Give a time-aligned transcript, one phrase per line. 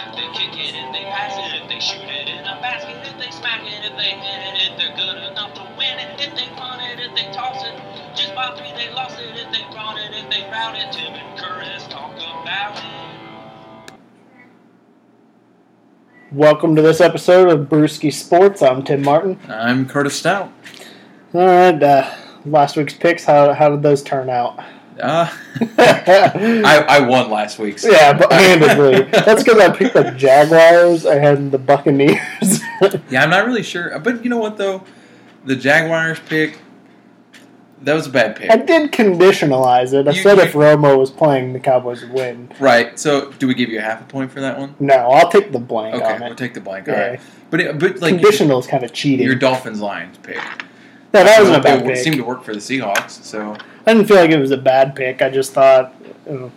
[0.00, 3.18] They kick it, if they pass it, if they shoot it in a basket, if
[3.18, 6.34] they smack it, if they hit it, if they're good enough to win it, if
[6.34, 7.76] they punt it, if they toss it.
[8.16, 10.90] Just by three, they lost it, if they brought it, if they route it.
[10.90, 13.92] Tim and Curtis talk about it.
[16.32, 18.62] Welcome to this episode of Brewski Sports.
[18.62, 19.38] I'm Tim Martin.
[19.48, 20.50] I'm Curtis Stout.
[21.34, 22.10] All right, uh,
[22.46, 23.24] last week's picks.
[23.24, 24.58] How how did those turn out?
[25.00, 25.28] Uh,
[25.78, 27.84] I, I won last week's.
[27.84, 29.02] Yeah, but handedly.
[29.10, 32.60] That's because I picked the Jaguars and the Buccaneers.
[33.10, 33.98] Yeah, I'm not really sure.
[33.98, 34.82] But you know what, though?
[35.44, 36.58] The Jaguars pick,
[37.82, 38.50] that was a bad pick.
[38.50, 40.08] I did conditionalize it.
[40.08, 42.50] I You- said you- if Romo was playing, the Cowboys would win.
[42.58, 42.98] Right.
[42.98, 44.74] So, do we give you a half a point for that one?
[44.80, 46.38] No, I'll take the blank Okay, we'll it.
[46.38, 46.86] take the blank.
[46.86, 46.94] Yeah.
[47.02, 47.20] All right.
[47.50, 49.26] But, it, but like, Conditional is kind of cheating.
[49.26, 50.36] your Dolphins Lions pick.
[50.36, 50.54] yeah,
[51.12, 51.96] that wasn't a bad pick.
[51.96, 53.10] seemed to work for the Seahawks.
[53.24, 53.58] So,
[53.90, 55.20] I didn't feel like it was a bad pick.
[55.20, 55.92] I just thought,
[56.24, 56.52] you know,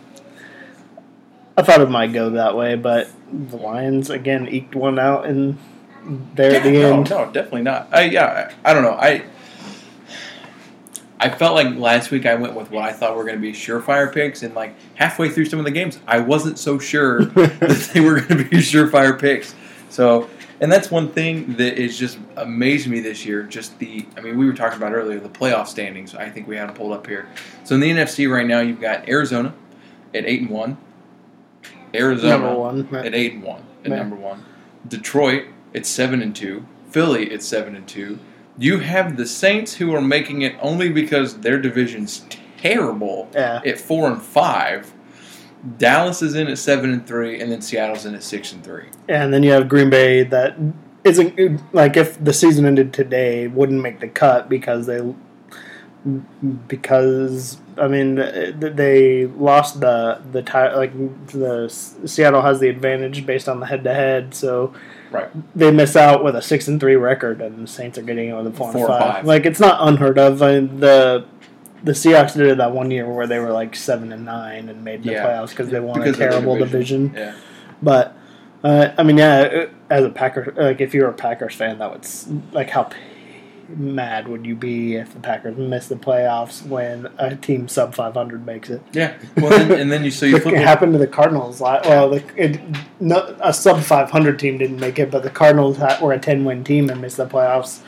[1.57, 5.57] I thought it might go that way, but the Lions again eked one out and
[6.35, 7.09] there at the Yeah, end.
[7.09, 7.87] No, no, definitely not.
[7.91, 8.91] I yeah, I, I don't know.
[8.91, 9.23] I
[11.19, 13.51] I felt like last week I went with what I thought were going to be
[13.51, 17.89] surefire picks, and like halfway through some of the games, I wasn't so sure that
[17.95, 19.55] they were going to be surefire picks.
[19.89, 20.29] So,
[20.61, 23.43] and that's one thing that is just amazed me this year.
[23.43, 26.15] Just the, I mean, we were talking about earlier the playoff standings.
[26.15, 27.27] I think we had them pulled up here.
[27.63, 29.53] So in the NFC right now, you've got Arizona
[30.13, 30.77] at eight and one,
[31.93, 32.87] Arizona one.
[32.95, 33.97] at eight and one at Yeah.
[33.97, 34.43] number one.
[34.87, 36.65] Detroit at seven and two.
[36.89, 38.19] Philly at seven and two.
[38.57, 42.23] You have the Saints who are making it only because their division's
[42.57, 43.61] terrible Yeah.
[43.65, 44.93] at four and five.
[45.77, 48.85] Dallas is in at seven and three, and then Seattle's in at six and three.
[49.07, 50.55] And then you have Green Bay that
[51.03, 55.01] isn't like if the season ended today, wouldn't make the cut because they
[56.67, 60.91] because I mean they lost the the tie like
[61.27, 64.73] the Seattle has the advantage based on the head to head, so
[65.11, 65.29] Right.
[65.55, 68.33] they miss out with a six and three record, and the Saints are getting it
[68.33, 69.13] with a four, Four and and five.
[69.17, 69.25] five.
[69.25, 70.41] Like it's not unheard of.
[70.41, 71.25] I mean, the
[71.83, 74.83] the Seahawks did it that one year where they were like seven and nine and
[74.83, 75.25] made the Yeah.
[75.25, 77.13] playoffs because they won Because a terrible division.
[77.15, 77.35] Yeah.
[77.81, 78.15] But
[78.63, 82.07] uh, I mean, yeah, as a Packer, like if you're a Packers fan, that would
[82.53, 82.97] like how p-
[83.75, 88.45] mad would you be if the Packers miss the playoffs when a team sub 500
[88.45, 88.81] makes it?
[88.93, 89.17] Yeah.
[89.35, 90.61] Well, then, and then you so you flip it.
[90.61, 91.59] happened to the Cardinals.
[91.59, 92.61] Well, the, it,
[93.01, 96.63] no, a sub 500 team didn't make it, but the Cardinals were a 10 win
[96.63, 97.81] team and missed the playoffs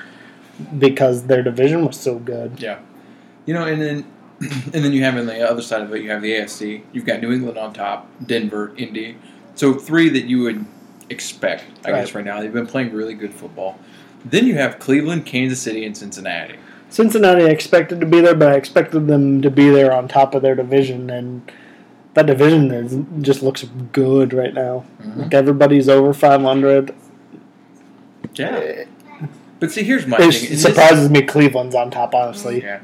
[0.77, 2.59] because their division was so good.
[2.59, 2.79] Yeah.
[3.45, 4.05] You know, and then
[4.41, 6.81] and then you have on the other side of it, you have the AFC.
[6.91, 9.17] You've got New England on top, Denver, Indy.
[9.55, 10.65] So three that you would
[11.09, 12.15] expect, I guess, Right.
[12.15, 12.41] right now.
[12.41, 13.77] They've been playing really good football.
[14.25, 16.55] Then you have Cleveland, Kansas City, and Cincinnati.
[16.89, 20.33] Cincinnati I expected to be there, but I expected them to be there on top
[20.35, 21.49] of their division, and
[22.15, 24.83] that division is, just looks good right now.
[25.01, 25.21] Mm-hmm.
[25.21, 26.93] Like everybody's over 500.
[28.35, 28.85] Yeah.
[29.59, 30.49] But see, here's my It thing.
[30.49, 32.61] this- surprises me Cleveland's on top, honestly.
[32.61, 32.79] Yeah.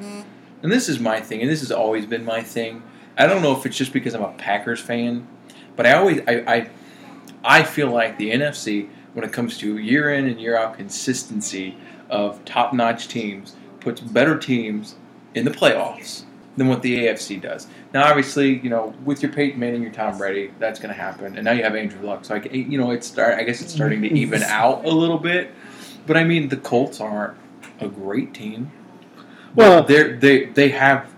[0.63, 2.83] And this is my thing, and this has always been my thing.
[3.17, 5.27] I don't know if it's just because I'm a Packers fan,
[5.75, 6.69] but I always I I,
[7.43, 11.77] I feel like the NFC when it comes to year in and year out consistency
[12.09, 14.95] of top notch teams puts better teams
[15.33, 16.23] in the playoffs
[16.57, 17.67] than what the AFC does.
[17.93, 20.99] Now, obviously, you know, with your Peyton Manning, and your Tom Brady, that's going to
[20.99, 22.25] happen, and now you have Andrew Luck.
[22.25, 23.37] So, I, you know, it's start.
[23.39, 25.51] I guess it's starting to even out a little bit.
[26.05, 27.37] But I mean, the Colts aren't
[27.79, 28.71] a great team.
[29.55, 31.11] Well- they they they have.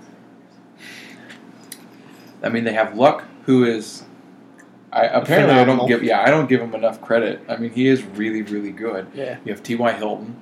[2.42, 4.04] I mean, they have Luck, who is.
[4.92, 7.42] I apparently I don't give yeah I don't give him enough credit.
[7.48, 9.08] I mean, he is really really good.
[9.14, 9.38] Yeah.
[9.44, 9.76] You have T.
[9.76, 9.92] Y.
[9.94, 10.40] Hilton.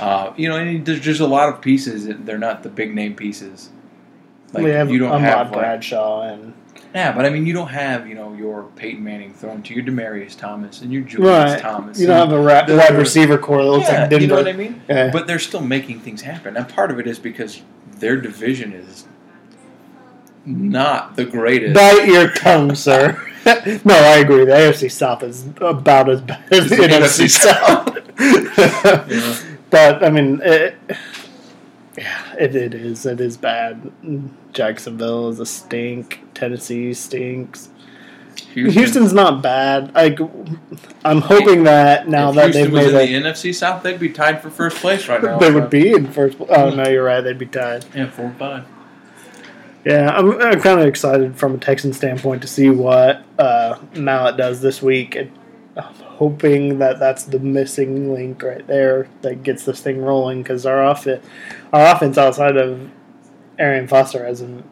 [0.00, 2.06] Uh, you know, and there's just a lot of pieces.
[2.06, 3.70] that They're not the big name pieces.
[4.52, 6.54] we have you don't Ahmad have like, Bradshaw and
[6.94, 9.84] yeah, but I mean, you don't have you know your Peyton Manning thrown to your
[9.84, 11.60] Demaryius Thomas and your Julius right.
[11.60, 11.98] Thomas.
[11.98, 14.22] You don't have a ra- wide receiver core that looks yeah, like Denver.
[14.22, 14.80] you know what I mean.
[14.88, 15.10] Yeah.
[15.10, 17.62] But they're still making things happen, and part of it is because
[17.98, 19.06] their division is
[20.46, 21.74] not the greatest.
[21.74, 23.20] Bite your tongue, sir.
[23.84, 24.44] no, I agree.
[24.44, 27.90] The AFC South is about as bad as the the NFC South.
[29.10, 29.36] Yeah.
[29.70, 30.76] But I mean, it,
[31.96, 33.06] yeah, it, it is.
[33.06, 33.90] It is bad.
[34.52, 36.20] Jacksonville is a stink.
[36.34, 37.68] Tennessee stinks.
[38.54, 39.94] Houston, Houston's not bad.
[39.94, 40.18] Like,
[41.04, 43.82] I'm hoping that now if that Houston they've was made in a, the NFC South,
[43.82, 45.38] they'd be tied for first place right now.
[45.38, 46.36] they would be in first.
[46.40, 47.20] Oh no, you're right.
[47.20, 47.84] They'd be tied.
[47.94, 48.64] yeah, four and five.
[49.84, 54.36] Yeah, I'm, I'm kind of excited from a Texan standpoint to see what uh, Mallett
[54.36, 55.14] does this week.
[55.14, 55.30] It,
[56.14, 60.84] hoping that that's the missing link right there that gets this thing rolling because our
[60.84, 61.24] offense,
[61.72, 62.88] our offense outside of
[63.58, 64.64] Arian Foster hasn't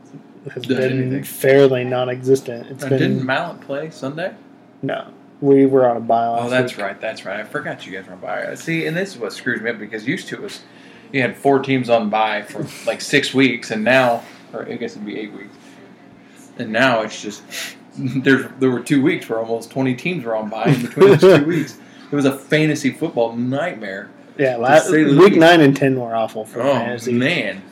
[0.55, 1.23] has Done been anything.
[1.25, 2.67] fairly non-existent.
[2.71, 4.35] It's been didn't Mallett play Sunday?
[4.83, 5.07] no,
[5.41, 6.85] We were on a bye Oh, that's week.
[6.85, 7.01] right.
[7.01, 7.39] That's right.
[7.41, 8.43] I forgot you guys were on bye.
[8.45, 10.61] Uh, see, and this is what screws me up because used to it was
[11.13, 14.23] you had four teams on bye for like six weeks, and now,
[14.53, 15.55] or I guess it'd be eight weeks,
[16.59, 17.43] and now it's just
[17.99, 21.21] there's there were two weeks where almost twenty teams were on by in between those
[21.21, 21.79] two weeks.
[22.11, 24.11] It was a fantasy football nightmare.
[24.39, 25.37] Yeah, last, week least.
[25.37, 27.13] nine and ten were awful for Oh fantasy.
[27.13, 27.63] man,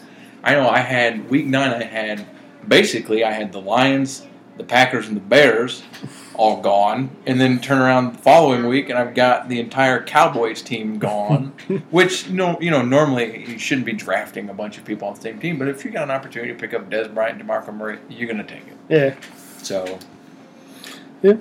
[0.44, 0.68] I know.
[0.68, 1.70] I had week nine.
[1.72, 2.26] I had
[2.68, 4.26] basically I had the Lions,
[4.58, 5.82] the Packers, and the Bears
[6.34, 10.62] all gone, and then turn around the following week and I've got the entire Cowboys
[10.62, 11.52] team gone.
[11.90, 15.14] which you know, you know, normally you shouldn't be drafting a bunch of people on
[15.14, 17.74] the same team, but if you got an opportunity to pick up Dez Bryant, DeMarco
[17.74, 18.76] Murray, you're gonna take it.
[18.88, 19.14] Yeah,
[19.70, 20.00] So,
[21.22, 21.34] Yeah.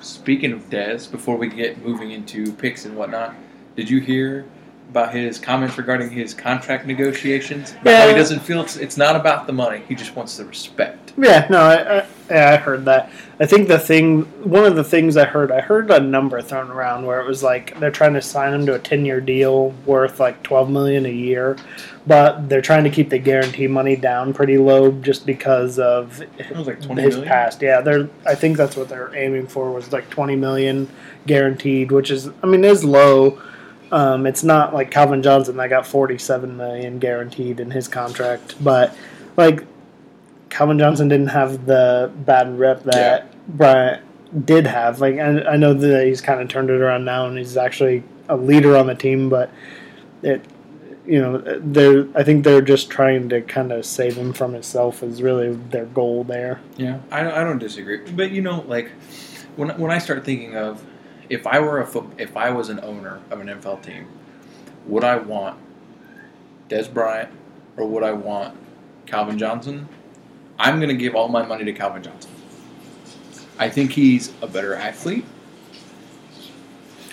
[0.00, 3.34] Speaking of Dez, before we get moving into picks and whatnot,
[3.74, 4.44] did you hear
[4.90, 7.74] about his comments regarding his contract negotiations?
[7.82, 10.44] About how he doesn't feel it's, it's not about the money; he just wants the
[10.44, 11.14] respect.
[11.18, 11.48] yeah.
[11.50, 13.10] No, I, I, yeah, I heard that.
[13.40, 16.72] I think the thing, one of the things I heard, I heard a number thrown
[16.72, 20.18] around where it was like they're trying to sign him to a ten-year deal worth
[20.18, 21.56] like twelve million a year,
[22.04, 26.18] but they're trying to keep the guarantee money down pretty low just because of
[26.50, 27.24] like his million.
[27.24, 27.62] past.
[27.62, 28.08] Yeah, they're.
[28.26, 30.88] I think that's what they're aiming for was like twenty million
[31.26, 33.40] guaranteed, which is, I mean, is low.
[33.92, 38.96] Um, it's not like Calvin Johnson that got forty-seven million guaranteed in his contract, but
[39.36, 39.64] like
[40.50, 44.02] Calvin Johnson didn't have the bad rep that Bryant
[44.46, 45.00] did have.
[45.00, 48.02] Like, I, I know that he's kind of turned it around now, and he's actually
[48.28, 49.50] a leader on the team, but
[50.22, 50.44] it.
[51.06, 52.06] You know, they're.
[52.14, 55.02] I think they're just trying to kind of save him from himself.
[55.02, 56.60] Is really their goal there.
[56.76, 58.00] Yeah, I don't, I don't disagree.
[58.10, 58.90] But you know, like
[59.56, 60.84] when when I start thinking of
[61.30, 64.06] if I were a foot, if I was an owner of an NFL team,
[64.86, 65.58] would I want
[66.68, 67.30] Dez Bryant
[67.76, 68.56] or would I want
[69.06, 69.88] Calvin Johnson?
[70.58, 72.30] I'm going to give all my money to Calvin Johnson.
[73.58, 75.24] I think he's a better athlete.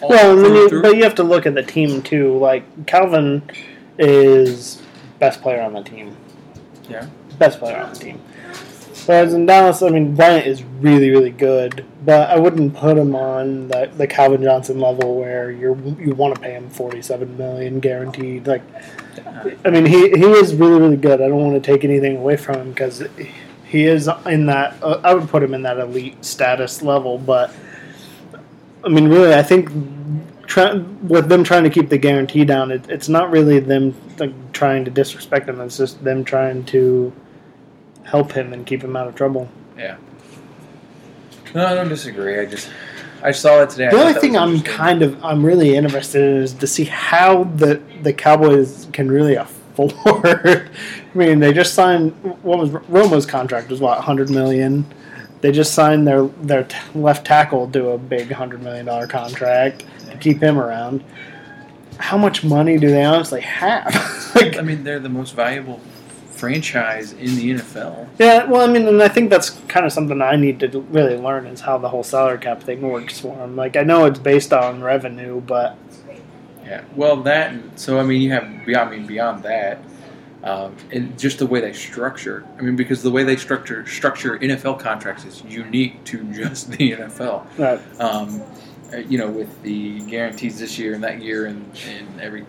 [0.02, 2.38] Well, and then you, but you have to look at the team too.
[2.38, 3.42] Like Calvin
[3.98, 4.82] is
[5.20, 6.16] best player on the team.
[6.90, 7.08] Yeah.
[7.40, 8.22] best player on the team.
[9.06, 13.16] Whereas in Dallas, I mean, Bryant is really, really good, but I wouldn't put him
[13.16, 17.38] on the, the Calvin Johnson level where you you want to pay him forty seven
[17.38, 18.48] million guaranteed.
[18.48, 18.64] Like,
[19.64, 21.22] I mean, he he is really, really good.
[21.22, 23.04] I don't want to take anything away from him because
[23.66, 24.76] he is in that.
[24.82, 27.54] Uh, I would put him in that elite status level, but
[28.84, 29.70] I mean, really, I think.
[30.48, 34.32] Try, with them trying to keep the guarantee down, it, it's not really them like,
[34.54, 35.60] trying to disrespect him.
[35.60, 37.12] It's just them trying to
[38.06, 39.50] help him and keep him out of trouble.
[39.78, 39.98] Yeah.
[41.54, 42.40] No, I don't disagree.
[42.40, 42.70] I just
[43.22, 43.90] I saw it today.
[43.90, 47.82] The only thing I'm kind of I'm really interested in is to see how the
[48.04, 49.94] the Cowboys can really afford.
[50.06, 50.70] I
[51.14, 52.12] mean, they just signed
[52.44, 54.86] what was Romo's contract was what 100 million.
[55.42, 59.86] They just signed their their t- left tackle to a big 100 million dollar contract
[60.10, 61.04] to keep him around.
[61.98, 64.32] How much money do they honestly have?
[64.36, 65.80] like, I mean, they're the most valuable
[66.36, 68.08] franchise in the NFL.
[68.20, 71.18] Yeah, well, I mean, and I think that's kind of something I need to really
[71.18, 73.56] learn is how the whole salary cap thing works for them.
[73.56, 75.78] Like, I know it's based on revenue, but
[76.66, 76.84] Yeah.
[76.96, 77.54] Well, that.
[77.76, 78.90] So I mean, you have beyond.
[78.90, 79.80] I mean, beyond that,
[80.44, 82.44] um, and just the way they structure.
[82.58, 86.92] I mean, because the way they structure structure NFL contracts is unique to just the
[86.94, 87.46] NFL.
[87.60, 88.42] uh, Um,
[88.94, 92.46] uh, you know, with the guarantees this year and that year, and and every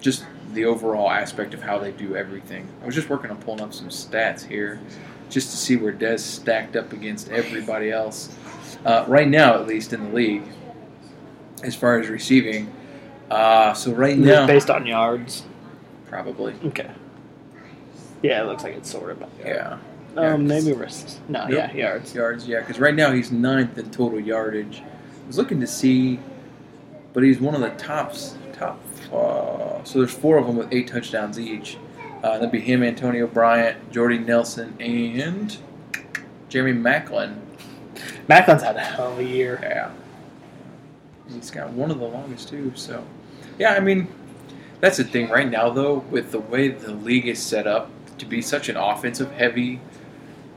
[0.00, 2.66] just the overall aspect of how they do everything.
[2.82, 4.80] I was just working on pulling up some stats here,
[5.28, 8.34] just to see where Dez stacked up against everybody else.
[8.84, 10.42] Uh, right now, at least in the league,
[11.62, 12.72] as far as receiving.
[13.30, 15.44] Uh, so right now, based on yards.
[16.06, 16.90] probably, Okay.
[18.22, 19.24] Yeah, it looks like it's sort of.
[19.44, 19.78] yeah.
[20.16, 21.20] Um, Yeah, maybe risks.
[21.28, 21.50] No, Nope.
[21.56, 22.14] yeah, yards.
[22.14, 22.46] yards.
[22.48, 24.82] Yeah, because right now he's ninth in total yardage.
[24.82, 26.18] I was looking to see,
[27.12, 28.36] but he's one of the tops.
[28.52, 28.78] Top.
[29.12, 31.76] Uh, so there's four of them with eight touchdowns each.
[32.22, 35.56] Uh, that'd be him, Antonio Bryant, Jordy Nelson, and
[36.48, 37.40] Jeremy Maclin.
[38.28, 39.58] Maclin's had a hell of a year.
[39.62, 39.90] Yeah,
[41.28, 42.72] he's got one of the longest too.
[42.74, 43.04] So,
[43.58, 44.06] yeah, I mean,
[44.80, 45.98] that's the thing right now though.
[46.10, 49.80] With the way the league is set up to be such an offensive-heavy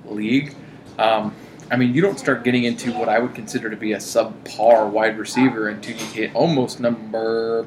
[0.05, 0.53] league,
[0.99, 1.33] um,
[1.71, 4.89] I mean, you don't start getting into what I would consider to be a subpar
[4.89, 7.65] wide receiver until you hit almost number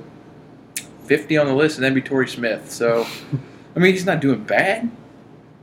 [1.07, 2.71] fifty on the list, and that'd be Torrey Smith.
[2.71, 3.07] So,
[3.75, 4.91] I mean, he's not doing bad.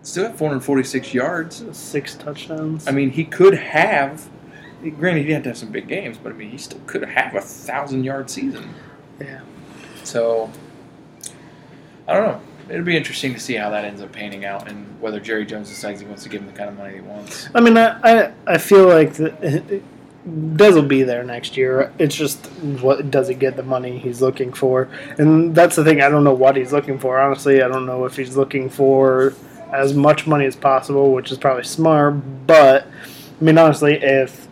[0.02, 1.64] Still at 446 yards.
[1.78, 2.88] Six touchdowns.
[2.88, 4.30] I mean, he could have.
[5.00, 7.42] Granted, he didn't have some big games, but I mean, he still could have a
[7.42, 8.74] thousand yard season.
[9.22, 9.40] yeah.
[10.04, 10.52] So,
[12.08, 12.42] I don't know.
[12.70, 15.70] It'll be interesting to see how that ends up panning out, and whether Jerry Jones
[15.70, 17.48] decides he wants to give him the kind of money he wants.
[17.56, 19.82] I mean, I, I, I feel like the,
[20.28, 21.92] Dez will be there next year.
[22.00, 22.46] It's just
[22.82, 24.88] what does he get the money he's looking for,
[25.18, 26.02] and that's the thing.
[26.02, 27.20] I don't know what he's looking for.
[27.20, 29.34] Honestly, I don't know if he's looking for
[29.74, 32.48] as much money as possible, which is probably smart.
[32.48, 34.48] But I mean, honestly, if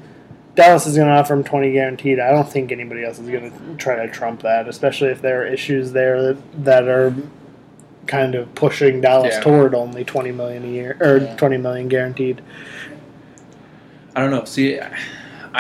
[0.56, 3.50] Dallas is going to offer him twenty guaranteed, I don't think anybody else is going
[3.52, 4.68] to try to trump that.
[4.68, 7.16] Especially if there are issues there that, that are
[8.08, 9.42] kind of pushing Dallas Yeah.
[9.42, 11.36] toward only twenty million a year or Yeah.
[11.38, 12.42] twenty million guaranteed.
[14.18, 14.44] I don't know.
[14.44, 14.92] See, I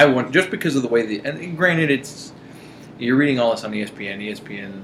[0.06, 2.32] want just because of the way the and granted, it's
[3.00, 4.20] you're reading all this on ESPN.
[4.22, 4.84] ESPN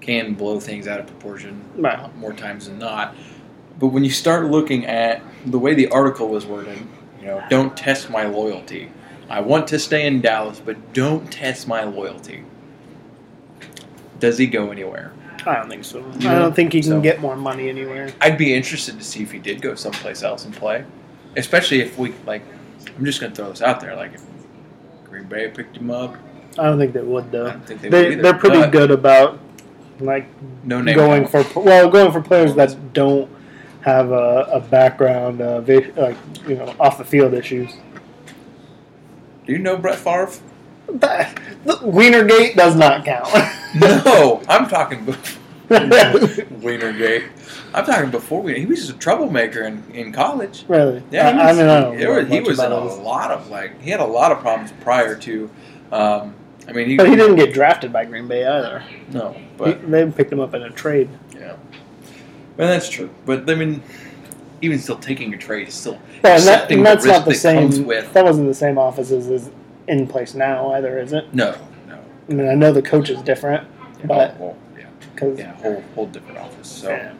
[0.00, 2.14] can blow things out of proportion Right.
[2.18, 3.14] more times than not.
[3.78, 6.78] But when you start looking at the way the article was worded,
[7.20, 8.90] you know, don't test my loyalty.
[9.30, 12.42] I want to stay in Dallas, but don't test my loyalty.
[14.18, 15.12] Does he go anywhere?
[15.46, 15.98] I don't think so.
[16.20, 18.10] You I don't think he can So- get more money anywhere.
[18.20, 20.84] I'd be interested to see if he did go someplace else and play,
[21.36, 22.42] especially if we like.
[22.96, 24.22] I'm just going to throw this out there, like if
[25.12, 26.16] Green Bay picked him up.
[26.58, 27.50] I don't think they would I though.
[27.50, 29.38] don't think they, They would either, they're pretty good about
[30.00, 30.26] like
[30.64, 33.30] No going for well going for players that don't
[33.82, 35.62] have a, a background uh,
[35.96, 36.16] like
[36.48, 37.74] you know off the field issues.
[39.44, 40.30] Do you know Brett Favre?
[40.88, 43.28] That, Wienergate does not count.
[43.74, 45.14] No, I'm talking
[46.60, 47.28] Wienergate.
[47.74, 48.58] I'm talking before we.
[48.58, 50.64] He was just a troublemaker in, in college.
[50.68, 51.02] really?
[51.10, 52.80] Yeah, I, he I was, mean I don't he, know was, he was in a
[52.88, 55.50] his- lot of like he had a lot of problems prior to.
[55.90, 56.34] Um,
[56.68, 58.84] I mean, he, but he didn't get drafted by Green Bay either.
[59.12, 61.08] no, He, but they picked him up in a trade.
[61.34, 61.56] yeah,
[62.56, 63.10] well that's true.
[63.26, 63.82] But I mean,
[64.60, 67.18] even still taking a trade is still Yeah, and, that, accepting and that's the risk
[67.20, 67.58] not the that same.
[67.62, 68.12] comes with.
[68.12, 69.50] That wasn't the same offices as
[69.88, 71.34] in place now either, is it?
[71.34, 71.56] No,
[71.88, 71.98] no,
[72.28, 73.66] I mean I know the coach is different,
[74.00, 74.56] yeah, But- whole,
[75.22, 76.68] yeah, because yeah, whole whole different office.
[76.68, 77.12] So yeah.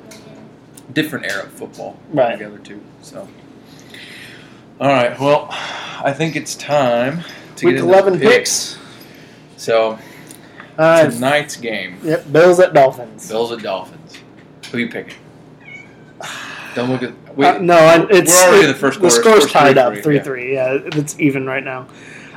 [0.92, 2.32] different era of football Right.
[2.32, 2.80] together too.
[3.02, 3.28] So,
[4.80, 5.18] all right.
[5.18, 7.22] Well, I think it's time
[7.56, 8.78] to week get eleven the picks.
[9.56, 9.98] So
[10.78, 13.28] Uh, tonight's game, yep, Bills at Dolphins.
[13.28, 14.18] Bills at Dolphins.
[14.70, 15.14] Who you picking?
[16.74, 17.12] Don't look at.
[17.36, 19.92] Wait, Uh, no, it's we're already it- in the first The score's Score's tied up
[19.94, 20.72] 3-3, yeah.
[20.74, 21.86] Yeah, it's even right now.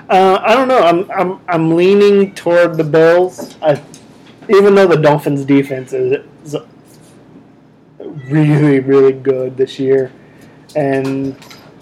[0.10, 0.80] Uh, I don't know.
[0.84, 3.56] I'm I'm I'm leaning toward the Bills.
[3.62, 3.82] I,
[4.50, 6.24] even though the Dolphins defense is,
[8.30, 10.12] really really good this year,
[10.76, 11.36] and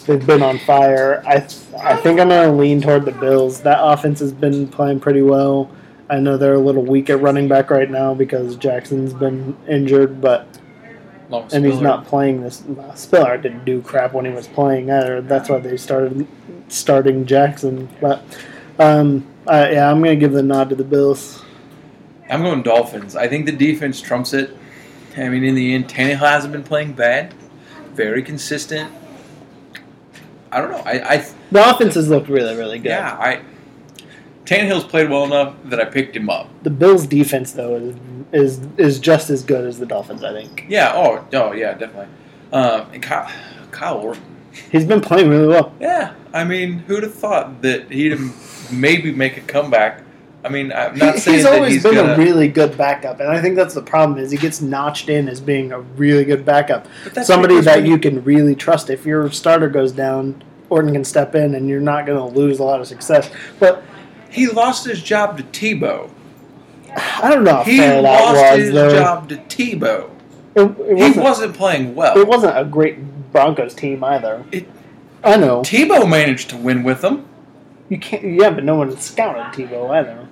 [0.05, 1.23] they've been on fire.
[1.25, 3.61] I th- I think I'm gonna lean toward the Bills.
[3.61, 5.69] That offense has been playing pretty well.
[6.09, 10.21] I know they're a little weak at running back right now because Jackson's been injured,
[10.21, 10.47] but
[11.31, 11.81] and he's Spiller.
[11.81, 12.63] not playing this.
[12.95, 15.21] Spiller didn't do crap when he was playing either.
[15.21, 16.27] That's why they started
[16.67, 17.89] starting Jackson.
[17.99, 18.23] But
[18.79, 21.41] um, uh, yeah, I'm gonna give the nod to the Bills.
[22.33, 23.15] I'm going Dolphins.
[23.15, 24.57] I think the defense trumps it.
[25.15, 27.31] I mean, in the end, Tannehill hasn't been playing bad.
[27.93, 28.91] Very consistent.
[30.51, 30.81] I don't know.
[30.83, 32.89] I, I The offense has looked really, really good.
[32.89, 33.41] yeah, I.
[34.45, 36.49] Tannehill's played well enough that I picked him up.
[36.63, 37.95] The Bills' defense though is
[38.31, 40.23] is is just as good as the Dolphins.
[40.23, 40.91] I think Yeah.
[40.95, 41.25] Oh.
[41.33, 41.51] Oh.
[41.53, 41.73] Yeah.
[41.75, 42.07] Definitely.
[42.51, 43.31] Um, and Kyle,
[43.71, 44.23] Kyle Orton.
[44.71, 45.71] he's been playing really well.
[45.79, 46.13] Yeah.
[46.33, 48.17] I mean, who'd have thought that he'd
[48.71, 50.01] maybe make a comeback?
[50.45, 52.13] I mean, I'm not He- saying he's always he's been gonna.
[52.13, 55.29] a really good backup, and I think that's the problem is he gets notched in
[55.29, 56.85] as being a really good backup.
[57.23, 58.89] Somebody that you can really trust.
[58.89, 62.59] If your starter goes down, Orton can step in, and you're not going to lose
[62.59, 63.29] a lot of success.
[63.59, 63.83] But
[64.29, 66.09] He lost his job to Tebow.
[66.95, 68.57] I don't know He lost was.
[68.59, 68.89] his though.
[68.93, 70.09] job to Tebow.
[70.55, 72.17] It, it He wasn't, wasn't playing well.
[72.17, 74.43] it wasn't a great Broncos team either.
[74.51, 74.67] It-
[75.23, 77.25] I know Tebow managed to win with them.
[77.89, 78.23] you can't.
[78.23, 80.27] Yeah, but no one scouted Tebow either.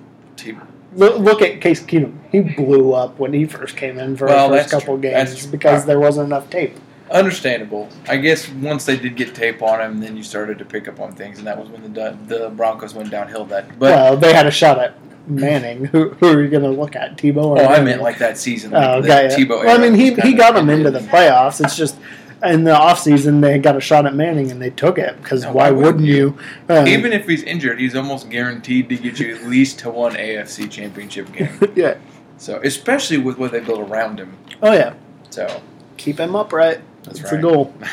[0.94, 2.18] Look, look at Case Keenum.
[2.30, 5.10] He blew up when he first came in for Well, the first couple true.
[5.10, 6.76] games because there wasn't enough tape.
[7.10, 7.88] Understandable.
[8.08, 10.98] I guess once they did get tape on him, then you started to pick up
[11.00, 13.44] on things, and that was when the the Broncos went downhill.
[13.46, 14.94] That, but well, they had a shot at
[15.26, 15.84] Manning.
[15.86, 17.44] Who, who are you going to look at, Tebow?
[17.44, 18.72] Or oh, I meant like that season.
[18.72, 19.30] Like Oh, got ya.
[19.36, 19.64] Tebow.
[19.64, 21.62] Well, I mean, he, he got them into the playoffs.
[21.64, 21.96] It's just
[22.44, 25.52] in the offseason they got a shot at Manning and they took it because Now,
[25.52, 26.38] why, why wouldn't wouldn't you?
[26.68, 30.14] Uh, Even if he's injured, he's almost guaranteed to get you at least to one
[30.14, 31.50] AFC Championship game.
[31.74, 31.96] yeah.
[32.38, 34.36] So, especially with what they built around him.
[34.62, 34.94] Oh yeah.
[35.30, 35.62] So,
[35.96, 36.80] Keep him upright.
[37.04, 37.40] that's That's right.
[37.40, 37.74] the goal.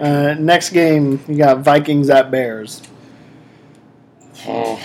[0.00, 2.80] Uh, next game, you got Vikings at Bears.
[4.46, 4.80] oh,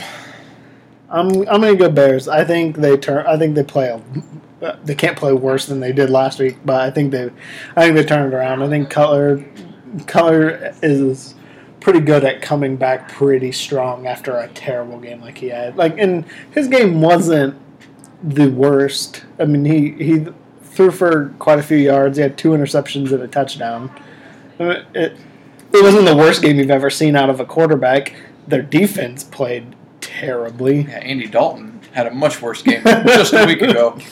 [1.09, 2.27] I'm I'm gonna go Bears.
[2.27, 3.25] I think they turn.
[3.25, 3.87] I think they play.
[3.87, 4.01] A, uh,
[4.83, 7.29] they can't play worse than they did last week, but I think they,
[7.75, 8.63] I think they turned it around.
[8.63, 9.43] I think Cutler,
[10.07, 11.35] Cutler is
[11.79, 15.75] pretty good at coming back pretty strong after a terrible game like he had.
[15.75, 17.55] Like, and his game wasn't
[18.23, 19.23] the worst.
[19.39, 20.25] I mean, he he
[20.63, 22.17] threw for quite a few yards.
[22.17, 23.91] He had two interceptions and a touchdown.
[24.59, 25.17] Uh, It,
[25.73, 28.15] it wasn't the worst game you've ever seen out of a quarterback,
[28.47, 30.81] their defense played terribly.
[30.83, 33.97] Yeah, Andy Dalton had a much worse game just a week ago.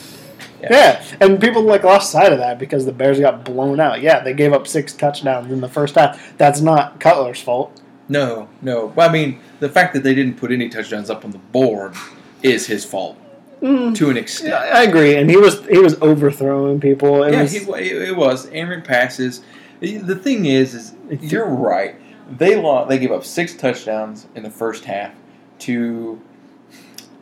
[0.70, 1.04] Yeah.
[1.20, 4.00] and people like lost sight of that because the Bears got blown out.
[4.00, 6.36] Yeah, they gave up six touchdowns in the first half.
[6.38, 7.80] That's not Cutler's fault.
[8.08, 8.86] No, no.
[8.86, 11.94] Well, I mean, the fact that they didn't put any touchdowns up on the board
[12.42, 13.16] is his fault
[13.64, 13.94] mm.
[13.96, 14.50] to an extent.
[14.50, 17.24] Yeah, I agree, and he was he was overthrowing people.
[17.24, 19.42] It yeah, was, he, it was errant passes.
[19.80, 21.96] The thing is, is you're right.
[22.38, 25.12] They lost, They gave up six touchdowns in the first half
[25.60, 26.20] to,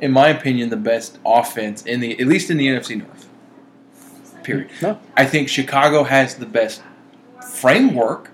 [0.01, 3.22] in my opinion, the best offense in the at least in the NFC North.
[4.45, 4.71] Period.
[4.81, 4.99] No.
[5.17, 6.83] I think Chicago has the best
[7.47, 8.31] framework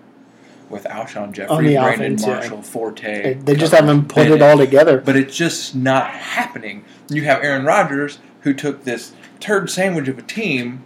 [0.69, 2.35] with Alshon Jeffery, Brandon offense, yeah.
[2.35, 3.23] Marshall, Forte.
[3.23, 5.01] they, they just haven't put it all together.
[5.01, 6.85] but it's just not happening.
[7.09, 10.85] You have Aaron Rodgers who took this turd sandwich of a team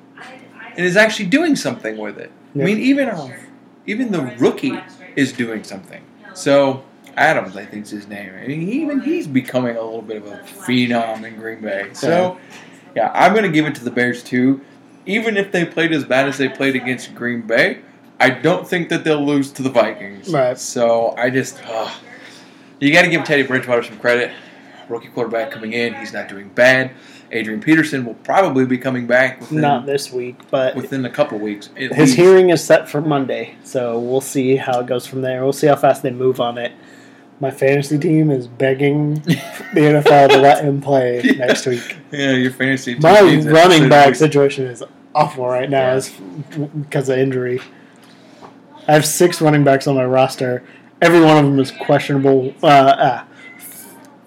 [0.76, 2.30] and is actually doing something with it.
[2.54, 2.62] Yeah.
[2.62, 3.40] I mean, even our,
[3.86, 4.78] even the rookie
[5.16, 6.04] is doing something.
[6.34, 6.84] So
[7.16, 8.32] Adams, I think is his name.
[8.34, 11.90] I mean, even he's becoming a little bit of a phenom in Green Bay.
[11.92, 12.38] So
[12.94, 14.60] yeah, I'm going to give it to the Bears too.
[15.06, 17.80] Even if they played as bad as they played against Green Bay,
[18.20, 20.28] I don't think that they'll lose to the Vikings.
[20.28, 20.56] Right.
[20.58, 21.90] So I just, ugh.
[22.78, 24.30] you got to give Teddy Bridgewater some credit.
[24.88, 26.92] Rookie quarterback coming in, he's not doing bad.
[27.32, 31.38] Adrian Peterson will probably be coming back within, Not this week, but within a couple
[31.38, 31.70] weeks.
[31.74, 32.16] his least.
[32.16, 35.42] hearing is set for Monday, so we'll see how it goes from there.
[35.42, 36.72] We'll see how fast they move on it.
[37.42, 39.14] My fantasy team is begging
[39.74, 41.32] the NFL to let him play Yeah.
[41.46, 41.96] next week.
[42.12, 42.92] Yeah, your fantasy.
[42.94, 44.80] team My running back situation is
[45.12, 46.66] awful right now Yeah.
[46.66, 47.60] because of injury.
[48.86, 50.62] I have six running backs on my roster.
[51.00, 52.54] Every one of them is questionable.
[52.62, 53.24] Uh, uh,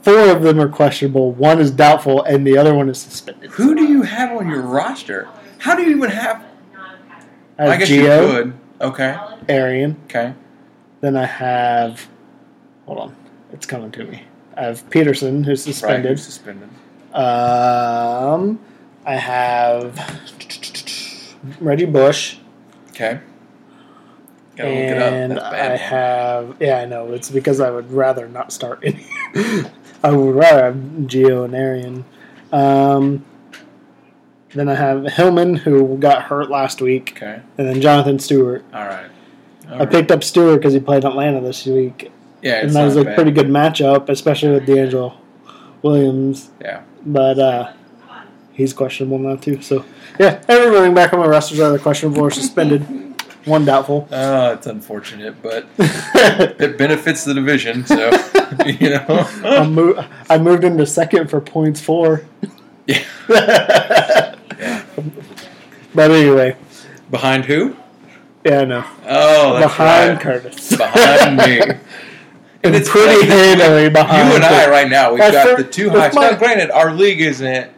[0.01, 1.31] four of them are questionable.
[1.31, 3.51] One is doubtful, and the other one is suspended.
[3.51, 5.29] Who do you have on your roster?
[5.59, 6.43] How do you even have?
[7.57, 8.53] I have I guess you Gio, could.
[8.81, 9.17] Okay.
[9.47, 9.95] Arian.
[10.05, 10.33] Okay.
[10.99, 12.09] Then I have.
[12.85, 13.15] Hold on,
[13.51, 14.23] it's coming to me.
[14.57, 16.05] I have Peterson, who's suspended.
[16.11, 16.69] you're Suspended.
[17.13, 18.59] Um,
[19.05, 19.99] I have
[21.59, 22.37] Reggie Bush,
[22.91, 23.19] Okay.
[24.55, 25.13] Gotta look it up.
[25.13, 26.55] and I have.
[26.61, 27.11] Yeah, I know.
[27.11, 29.05] It's because I would rather not start any.
[30.03, 32.05] I would rather have Gio and Arian.
[32.53, 33.25] Um,
[34.53, 37.41] then I have Hillman, who got hurt last week, okay.
[37.57, 38.63] and then Jonathan Stewart.
[38.73, 39.09] All right.
[39.67, 39.91] All I right.
[39.91, 42.09] picked up Stewart because he played Atlanta this week,
[42.45, 43.15] Yeah, it's and that was a bad.
[43.15, 45.15] pretty good matchup, especially with DeAngelo
[45.81, 46.51] Williams.
[46.61, 46.83] Yeah.
[47.05, 47.73] But uh,
[48.53, 49.61] he's questionable now too.
[49.63, 49.83] So
[50.19, 52.85] yeah, every running back on my roster is either questionable or suspended.
[53.45, 54.07] One doubtful.
[54.11, 58.09] Oh, it's unfortunate, but it benefits the division, so
[58.65, 59.05] you know.
[59.09, 62.25] I, I moved into second for points four.
[62.87, 63.03] yeah.
[65.93, 66.55] But anyway,
[67.11, 67.75] Behind who?
[68.43, 68.85] yeah, I know.
[69.07, 70.21] Oh, that's Behind right.
[70.21, 70.75] Curtis.
[70.75, 71.77] Behind me.
[72.65, 74.29] And it's pretty handily behind.
[74.29, 76.11] You and I right now, we've got the two high.
[76.13, 77.69] my- Now, granted, our league isn't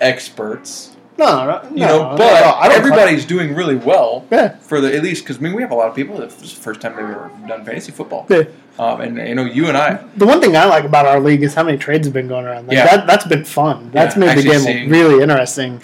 [0.00, 4.24] experts, No, no, you know, no, but no, I don't- everybody's doing really well.
[4.30, 4.56] Yeah.
[4.60, 6.50] For the at least, because I mean, we have a lot of people that this
[6.52, 8.26] is the first time they've ever done fantasy football.
[8.28, 8.44] Yeah.
[8.78, 11.42] Um, and you know, you and I, The one thing I like about our league
[11.42, 12.68] is how many trades have been going around.
[12.68, 12.84] Like Yeah.
[12.96, 13.90] that, that's been fun.
[13.92, 15.80] That's Yeah, made the game seeing- really interesting.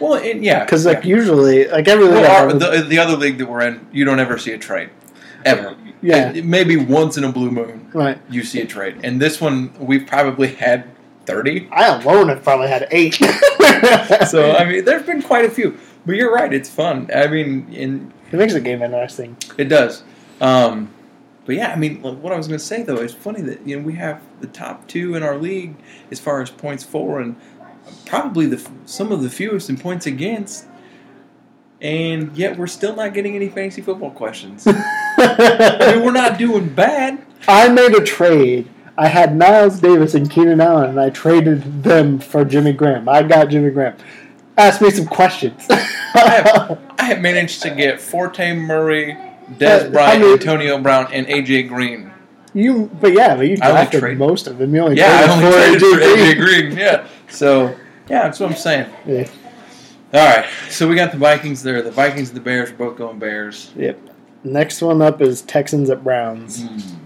[0.00, 1.16] well, and, yeah, Because like yeah.
[1.16, 4.18] usually, like every league, Well, our, the, the other league that we're in, you don't
[4.20, 4.88] ever see a trade,
[5.44, 5.74] ever.
[6.00, 6.32] Yeah.
[6.42, 8.20] Maybe once in a blue moon right.
[8.30, 10.90] you see a trade, and this one we've probably had
[11.26, 11.68] thirty.
[11.70, 13.20] I alone have probably had eight.
[14.26, 15.78] So I mean, there's been quite a few.
[16.04, 17.10] But you're right, it's fun.
[17.14, 19.36] I mean, and it makes the game interesting.
[19.56, 20.02] it does.
[20.40, 20.90] Um,
[21.44, 23.66] but yeah, I mean, like, what I was going to say though, it's funny that
[23.66, 25.76] you know we have the top two in our league
[26.10, 27.36] as far as points for, and
[28.06, 30.66] probably the some of the fewest in points against.
[31.80, 34.64] And yet we're still not getting any fantasy football questions.
[35.18, 37.24] I mean, we're not doing bad.
[37.46, 38.68] I made a trade.
[38.96, 43.08] I had Niles Davis and Keenan Allen, and I traded them for Jimmy Graham.
[43.08, 43.96] I got Jimmy Graham.
[44.56, 45.64] Ask me some questions.
[45.70, 45.76] I
[46.16, 49.16] have, I have managed to get Forte Murray,
[49.52, 52.10] Dez Uh, Bryant, how many- Antonio Brown, and AJ Green.
[52.54, 54.74] you, but yeah, but you I drafted trade- most of them.
[54.74, 56.76] You only Yeah, I only traded for AJ AJ Green.
[56.76, 57.66] Yeah, so
[58.08, 58.86] yeah, that's what I'm saying.
[59.06, 59.28] Yeah.
[60.10, 61.82] All right, so we got the Vikings there.
[61.82, 63.72] The Vikings and the Bears are both going Bears.
[63.76, 64.00] Yep.
[64.42, 66.62] Next one up is Texans at Browns.
[66.62, 67.04] Hmm.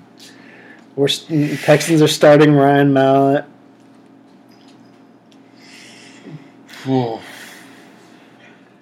[0.94, 3.44] We're mm, Texans are starting Ryan Mallett.
[6.84, 7.18] Whew.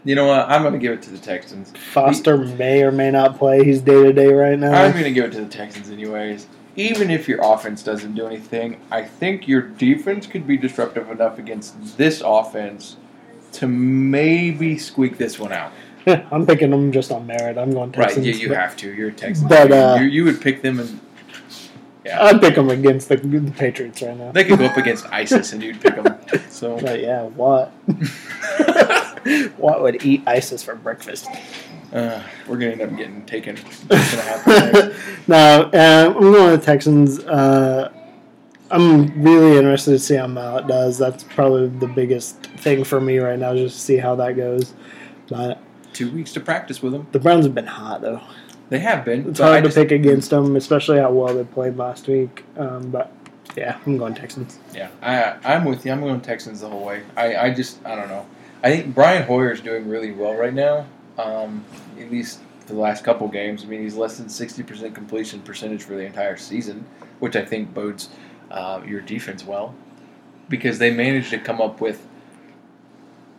[0.05, 0.49] You know what?
[0.49, 1.73] I'm going to give it to the Texans.
[1.93, 3.65] Foster may or may not play.
[3.65, 4.73] He's day to day right now.
[4.73, 6.47] I'm going to give it to the Texans anyways.
[6.77, 11.39] Even if your offense doesn't do anything, I think your defense could be disruptive enough
[11.39, 12.97] against this offense
[13.53, 15.73] to maybe squeak this one out.
[16.07, 17.59] I'm picking them just on merit.
[17.59, 18.27] I'm going to Texans.
[18.27, 18.35] right?
[18.35, 18.93] Yeah, you have to.
[18.93, 19.49] You're a Texans.
[19.49, 20.99] But, uh, you, you would pick them and
[22.05, 22.25] Yeah.
[22.25, 24.33] I'd pick them against the, the Patriots right now.
[24.33, 26.17] They could go up against ISIS and you'd pick them.
[26.51, 27.69] So But yeah, what?
[29.57, 31.27] what would eat ISIS for breakfast?
[31.93, 33.57] uh, we're gonna end up getting taken.
[35.27, 37.19] No, uh, I'm going the Texans.
[37.21, 37.93] Uh,
[38.71, 40.99] I'm really interested to see how Mallett does.
[40.99, 44.75] That's probably the biggest thing for me right now, just to see how that goes.
[45.29, 45.61] But
[45.93, 47.07] Two weeks to practice with them.
[47.13, 48.21] the Browns have been hot, though.
[48.69, 49.29] They have been.
[49.29, 52.07] It's but I hard to just- pick against them, especially how well they played last
[52.07, 52.45] week.
[52.57, 53.13] Um, but
[53.57, 54.61] yeah, I'm going Texans.
[54.73, 55.91] Yeah, I, I'm with you.
[55.91, 57.03] I'm going Texans the whole way.
[57.17, 58.27] I, I just, I don't know.
[58.63, 60.87] I think Brian Hoyer is doing really well right now.
[61.19, 61.65] Um,
[61.99, 63.65] at least the last couple games.
[63.65, 66.85] I mean, he's less than 60% completion percentage for the entire season,
[67.19, 68.11] which I think bodes
[68.51, 69.75] uh, your defense well
[70.49, 72.07] because they managed to come up with.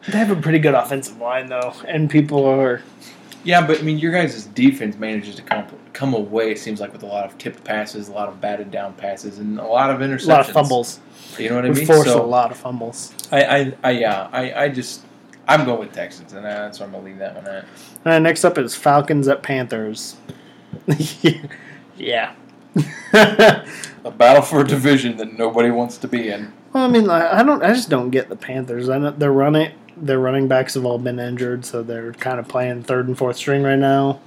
[0.08, 2.82] They have a pretty good offensive line, though, and people are.
[3.44, 6.52] Yeah, but I mean, your guys' defense manages to come come away.
[6.52, 9.38] It seems like with a lot of tipped passes, a lot of batted down passes,
[9.40, 10.26] and a lot of interceptions.
[10.26, 11.00] A lot of fumbles.
[11.38, 11.86] You know what I mean?
[11.86, 13.14] force So- a lot of fumbles.
[13.32, 15.02] I, I, I, yeah, I, I just,
[15.48, 17.66] I'm going with Texans, and that's where I'm gonna leave that one at.
[18.06, 20.18] Uh, next up is Falcons at Panthers.
[21.98, 22.34] yeah.
[24.04, 26.52] A battle for a division that nobody wants to be in.
[26.74, 27.62] Well, I mean, I I don't.
[27.62, 28.90] I just don't get the Panthers.
[28.90, 29.74] I know they're running.
[29.96, 33.36] Their running backs have all been injured, so they're kind of playing third and fourth
[33.38, 34.20] string right now.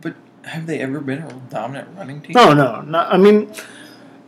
[0.00, 2.32] But have they ever been a dominant running team?
[2.34, 3.12] No, no, not.
[3.12, 3.52] I mean,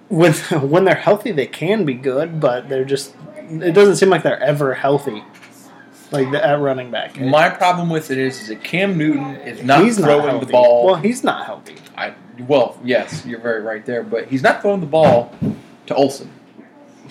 [0.08, 3.14] when when they're healthy, they can be good, but they're just.
[3.48, 5.22] It doesn't seem like they're ever healthy,
[6.12, 7.20] like the, at running back.
[7.20, 10.46] My problem with it is, is that Cam Newton is not he's not throwing healthy.
[10.46, 10.86] the ball.
[10.86, 11.76] Well, he's not healthy.
[11.96, 15.34] I, well, yes, you're very right there, but he's not throwing the ball
[15.86, 16.30] to Olsen.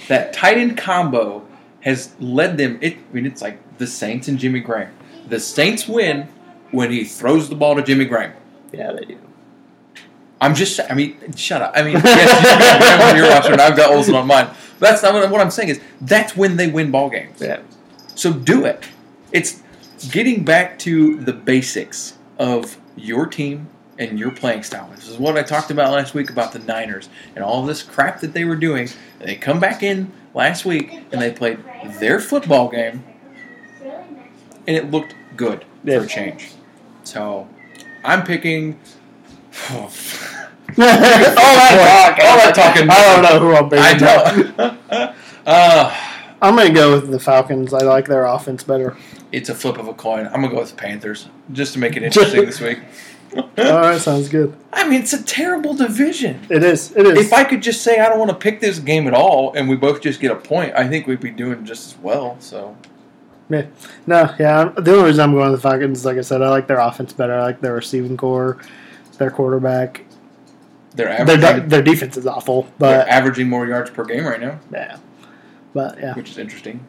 [0.08, 1.48] That tight end combo
[1.82, 2.78] has led them.
[2.82, 4.94] It, I mean, it's like the Saints and Jimmy Graham.
[5.28, 6.28] The Saints win
[6.72, 8.34] when he throws the ball to Jimmy Graham.
[8.72, 9.18] Yeah, they do.
[10.42, 10.80] I'm just.
[10.90, 11.74] I mean, shut up.
[11.76, 14.48] I mean, yes, you got Graham on your roster, and I've got Olsen on mine.
[14.80, 15.70] But that's not what, what I'm saying.
[15.70, 17.42] Is that's when they win ball games.
[17.42, 17.62] Yeah.
[18.16, 18.84] So do it.
[19.32, 19.62] It's
[20.12, 24.90] getting back to the basics of your team and your playing style.
[24.96, 28.20] This is what I talked about last week about the Niners and all this crap
[28.22, 28.90] that they were doing.
[29.20, 31.60] They come back in last week and they played
[32.00, 33.04] their football game,
[33.84, 36.00] and it looked good Yeah.
[36.00, 36.52] for a change.
[37.04, 37.48] So
[38.04, 38.80] I'm picking.
[39.72, 39.86] all
[40.78, 42.90] that talk, All that talking.
[42.90, 43.86] I don't know who I'm picking.
[43.86, 45.14] I know.
[45.46, 46.05] uh,
[46.46, 47.74] I'm gonna go with the Falcons.
[47.74, 48.96] I like their offense better.
[49.32, 50.28] it's a flip of a coin.
[50.28, 52.80] I'm gonna go with the Panthers just to make it interesting this week.
[53.36, 54.56] All right, sounds good.
[54.72, 56.46] I mean, it's a terrible division.
[56.50, 56.96] It is.
[56.96, 57.18] It is.
[57.26, 59.68] If I could just say I don't want to pick this game at all, and
[59.68, 62.38] we both just get a point, I think we'd be doing just as well.
[62.40, 62.78] So
[63.50, 63.66] Yeah.
[64.08, 64.66] No, yeah.
[64.78, 67.12] The only reason I'm going with the Falcons, like I said, I like their offense
[67.12, 67.34] better.
[67.34, 68.60] I like their receiving core,
[69.18, 70.06] their quarterback.
[70.94, 74.60] they're Their their defense is awful, they're but averaging more yards per game right now,
[74.72, 74.98] yeah.
[75.76, 76.88] But yeah, which is interesting.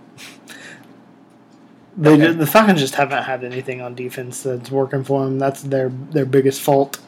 [1.97, 2.33] they Okay.
[2.33, 5.41] the Falcons just haven't had anything on defense that's working for them.
[5.41, 7.01] That's their their biggest fault.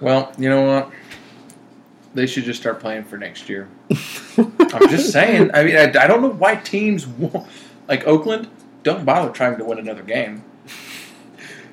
[0.00, 0.90] Well, you know what?
[2.12, 3.66] They should just start playing for next year.
[4.36, 5.50] I'm just saying.
[5.54, 7.48] I mean, I, I don't know why teams won't,
[7.88, 8.48] like Oakland
[8.82, 10.44] don't bother trying to win another game.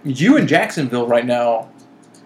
[0.06, 1.70] You and Jacksonville right now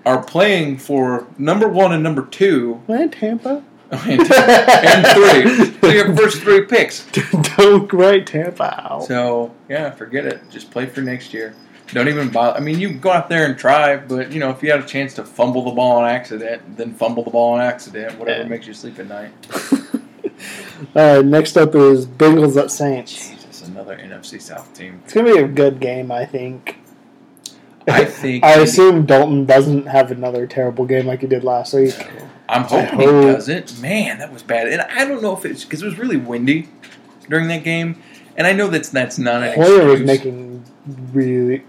[0.05, 3.63] are playing for number one and number two and Tampa.
[4.07, 5.79] and, and three.
[5.81, 7.05] So your first three picks.
[7.57, 9.03] don't write Tampa out.
[9.05, 10.41] So yeah, forget it.
[10.49, 11.55] Just play for next year.
[11.91, 12.57] Don't even bother.
[12.57, 14.85] I mean, you go out there and try, but you know, if you had a
[14.85, 18.17] chance to fumble the ball on accident, then fumble the ball on accident.
[18.17, 18.47] Whatever Yeah.
[18.47, 19.31] makes you sleep at night.
[20.95, 23.29] All right, next up is Bengals at Saints.
[23.29, 25.01] Jesus, another NFC South team.
[25.05, 26.77] It's gonna be a good game, I think.
[27.87, 28.43] I think.
[28.43, 31.95] I assume Dalton doesn't have another terrible game like he did last week.
[32.49, 33.81] I'm hoping he doesn't.
[33.81, 36.69] Man, that was bad, and I don't know if it's because it was really windy
[37.29, 38.01] during that game,
[38.37, 40.63] and I know that's that's not an Hoyer was making
[41.11, 41.63] really,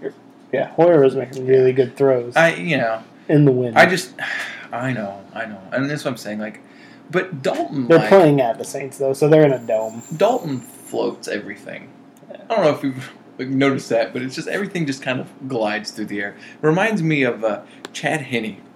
[0.51, 3.77] yeah, Hoyer was making really good throws I you know in the wind.
[3.77, 4.13] I just
[4.71, 6.39] I know I know, and that's what I'm saying.
[6.39, 6.61] Like,
[7.09, 10.03] but Dalton they're like, playing at the Saints though, so they're in a dome.
[10.15, 11.89] Dalton floats everything.
[12.29, 15.91] I don't know if you've noticed that, but it's just everything just kind of glides
[15.91, 16.35] through the air.
[16.61, 17.61] Reminds me of uh,
[17.93, 18.61] Chad Henne.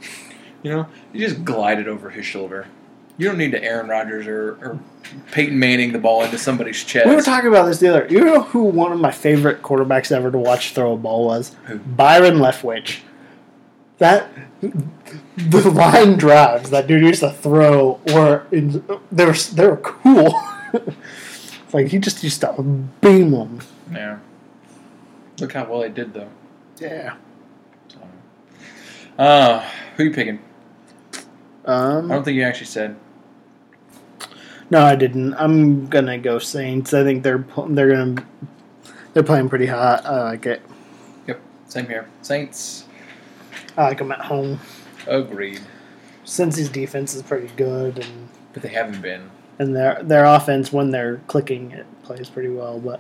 [0.62, 2.68] You know, you just glide it over his shoulder.
[3.18, 4.80] You don't need to Aaron Rodgers or, or
[5.32, 7.08] Peyton Manning the ball into somebody's chest.
[7.08, 8.06] We were talking about this the other.
[8.10, 11.56] You know who one of my favorite quarterbacks ever to watch throw a ball was?
[11.68, 11.80] Who?
[11.80, 13.00] Byron Leftwich.
[14.00, 14.30] That
[15.38, 20.34] the line drives that dude used to throw were in, they were they were cool.
[21.74, 22.52] like he just used to
[23.00, 23.62] beam them.
[23.94, 24.20] yeah.
[25.40, 26.30] Look how well they did though.
[26.80, 27.16] Yeah.
[27.90, 28.00] So.
[29.18, 30.40] Uh, who you picking?
[31.66, 32.96] Um, I don't think you actually said.
[34.70, 35.34] no, I didn't.
[35.36, 36.94] I'm gonna go Saints.
[36.94, 38.26] I think they're they're gonna
[39.14, 40.06] they're playing pretty hot.
[40.06, 40.62] I like it.
[41.28, 42.08] Yep, same here.
[42.22, 42.86] Saints.
[43.78, 44.60] I like them at home.
[45.08, 45.62] Agreed.
[46.26, 49.30] Cincy's defense is pretty good, and But they haven't been.
[49.58, 52.80] and their their offense when they're clicking it plays pretty well.
[52.80, 53.00] But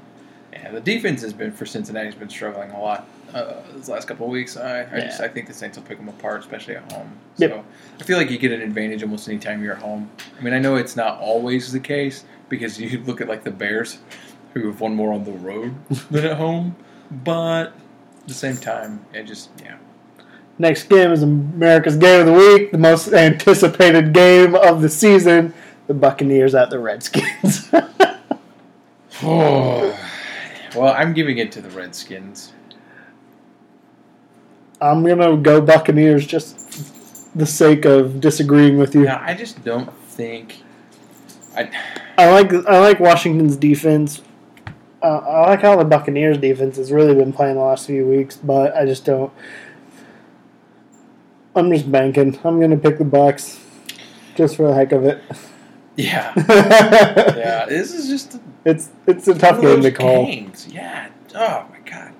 [0.52, 4.26] Yeah, the defense has been for Cincinnati's been struggling a lot uh, these last couple
[4.26, 4.58] of weeks.
[4.58, 7.12] I, I just I think the Saints will pick them apart, especially at home.
[7.38, 7.52] Yep.
[7.52, 7.64] So
[8.00, 10.10] I feel like you get an advantage almost any time you're at home.
[10.38, 13.52] I mean, I know it's not always the case because you look at like the
[13.52, 14.00] Bears,
[14.54, 15.76] who have won more on the road
[16.10, 16.76] than at home,
[17.12, 17.68] but
[18.22, 19.78] at the same time, it just yeah.
[20.58, 25.54] next game is America's Game of the Week, the most anticipated game of the season.
[25.88, 27.72] The Buccaneers at the Redskins.
[30.75, 32.53] well, I'm giving it to the Redskins.
[34.82, 39.08] I'm gonna go Buccaneers just the sake of disagreeing with you.
[39.08, 40.63] I just don't think.
[41.55, 41.69] I,
[42.17, 44.21] I like I like Washington's defense.
[45.01, 48.38] Uh, I like how the Buccaneers defense has really been playing the last few weeks,
[48.38, 49.32] but I just don't.
[51.55, 52.39] I'm just banking.
[52.43, 53.60] I'm gonna pick the Bucks,
[54.36, 55.21] just for the heck of it.
[56.04, 56.34] Yeah,
[57.38, 57.66] yeah.
[57.68, 60.26] This is just It's it's a tough game to call.
[60.26, 60.68] Games.
[60.72, 61.10] Yeah.
[61.36, 62.14] Oh my god.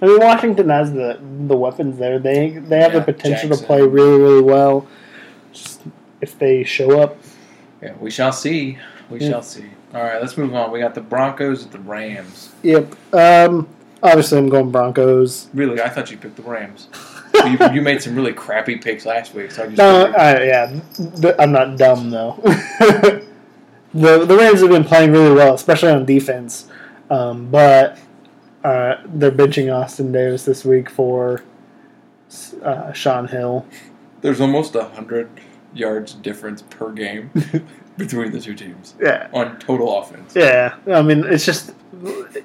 [0.00, 2.18] I mean, Washington has the the weapons there.
[2.18, 4.86] They they have Yeah, the potential to play really really well.
[5.52, 5.82] Just
[6.20, 7.16] if they show up,
[7.82, 8.78] Yeah, we shall see.
[9.10, 9.30] We Yeah.
[9.30, 9.64] shall see.
[9.94, 10.70] All right, let's move on.
[10.70, 12.50] We got the Broncos at the Rams.
[12.62, 12.94] yep.
[13.12, 13.66] Um,
[14.02, 15.48] obviously, I'm going Broncos.
[15.54, 16.88] Really, I thought you picked the Rams.
[17.34, 20.80] you, you made some really crappy picks last week, so I just No, I, yeah,
[21.38, 22.38] I'm not dumb though.
[23.94, 26.68] the the Rams have been playing really well, especially on defense.
[27.10, 27.98] Um, but
[28.64, 31.42] uh, they're benching Austin Davis this week for
[32.62, 33.66] uh, Shaun Hill.
[34.20, 35.30] there's almost a hundred
[35.74, 37.30] yards difference per game
[37.98, 40.34] between the two teams Yeah, on total offense.
[40.34, 40.76] yeah.
[40.90, 41.74] I mean, it's just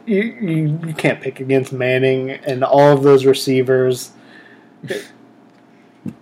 [0.05, 4.11] you you, you can't pick against Manning and all of those receivers.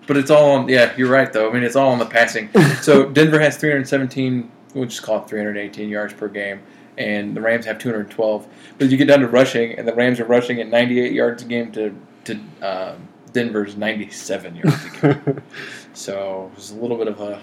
[0.06, 0.70] But it's all on.
[0.70, 1.50] Yeah, you're right though.
[1.50, 2.50] I mean, it's all on the passing.
[2.82, 6.62] So Denver has 317, we'll just call it 318 yards per game,
[6.98, 8.48] and the Rams have 212.
[8.80, 11.46] But you get down to rushing, and the Rams are rushing at 98 yards a
[11.46, 14.90] game to to um, Denver's 97 yards a
[15.24, 15.42] game.
[15.94, 17.42] so it's a little bit of a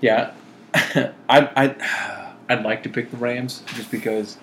[0.00, 0.32] yeah.
[0.74, 4.38] I I I'd like to pick the Rams just because.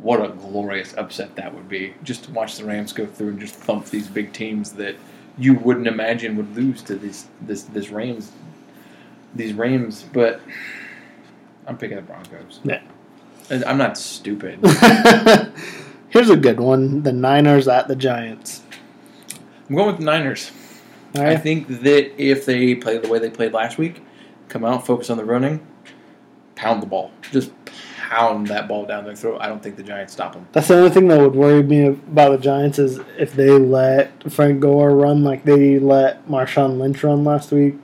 [0.00, 1.92] What a glorious upset that would be!
[2.04, 4.94] Just to watch the Rams go through and just thump these big teams that
[5.36, 8.30] you wouldn't imagine would lose to this this this Rams
[9.34, 10.40] these Rams, but
[11.66, 12.60] I'm picking the Broncos.
[12.64, 12.82] Yeah.
[13.50, 14.58] I'm not stupid.
[16.10, 18.62] Here's a good one: the Niners at the Giants.
[19.68, 20.50] I'm going with the Niners.
[21.16, 24.02] All I think that if they play the way they played last week,
[24.48, 25.66] come out, focus on the running,
[26.54, 27.50] pound the ball, just
[28.08, 29.38] pound that ball down their throat.
[29.40, 30.46] I don't think the Giants stop them.
[30.52, 34.32] That's the only thing that would worry me about the Giants is if they let
[34.32, 37.76] Frank Gore run like they let Marshawn Lynch run last week.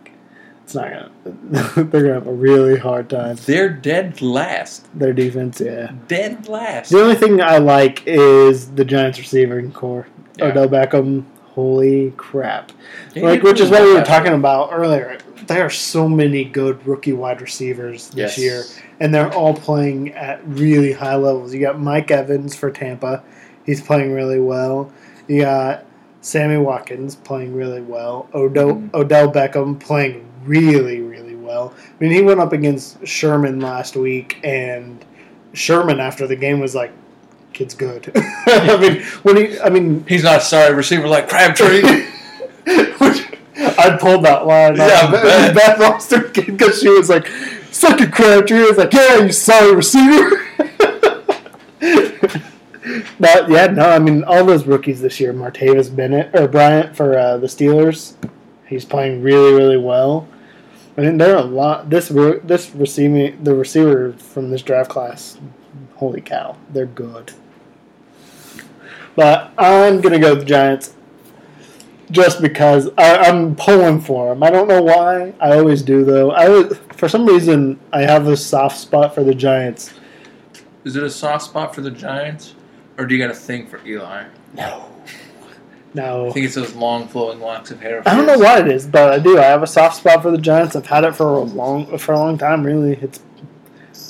[0.65, 1.11] It's not gonna.
[1.85, 3.37] they're gonna have a really hard time.
[3.37, 4.87] They're dead last.
[4.99, 5.93] Their defense, yeah.
[6.09, 6.91] Dead last.
[6.91, 10.07] The only thing I like is the Giants receiving core.
[10.39, 10.47] Yeah.
[10.47, 11.25] Odell Beckham.
[11.55, 12.73] Holy crap!
[13.15, 15.19] Yeah, like, which is what we were talking about earlier.
[15.47, 18.39] There are so many good rookie wide receivers this Yes.
[18.39, 18.63] year,
[18.99, 21.55] and they're all playing at really high levels.
[21.55, 23.23] You got Mike Evans for Tampa;
[23.65, 24.91] he's playing really well.
[25.29, 25.85] You got
[26.23, 28.27] Sammy Watkins playing really well.
[28.35, 28.95] Odell, Mhm.
[28.95, 31.73] Odell Beckham playing really, really well.
[31.79, 35.05] I mean, he went up against Sherman last week, and
[35.53, 36.91] Sherman after the game was like,
[37.55, 38.11] "Kid's good."
[38.47, 41.83] I mean, when he, I mean, He's not a sorry receiver like Crabtree.
[42.99, 44.77] which I pulled that line.
[44.77, 45.55] Yeah, Beth, bet.
[45.55, 47.27] Beth Foster because she was like,
[47.71, 50.43] "Suck it, Crabtree." I was like, "Yeah, you sorry receiver."
[53.21, 55.33] but yeah, no, I mean all those rookies this year.
[55.33, 58.15] Martavis Bennett or Bryant for uh, the Steelers,
[58.67, 60.29] he's playing really, really well.
[60.97, 61.91] I mean, there are a lot.
[61.91, 65.39] This this receiving the receiver from this draft class.
[65.97, 67.33] Holy cow, they're good.
[69.17, 70.95] But I'm gonna go with the Giants
[72.11, 74.43] just because I, I'm pulling for them.
[74.43, 75.35] I don't know why.
[75.41, 76.33] I always do though.
[76.33, 79.95] I for some reason I have a soft spot for the Giants.
[80.85, 82.55] Is it a soft spot for the Giants,
[82.99, 84.25] or do you got a thing for Eli?
[84.53, 84.91] No,
[85.95, 86.29] no.
[86.29, 88.03] I think it's those long flowing locks of hair.
[88.07, 89.39] I don't know what it is, but I do.
[89.39, 90.77] I have a soft spot for the Giants.
[90.77, 92.65] I've had it for a long for a long time.
[92.65, 93.21] Really, it's.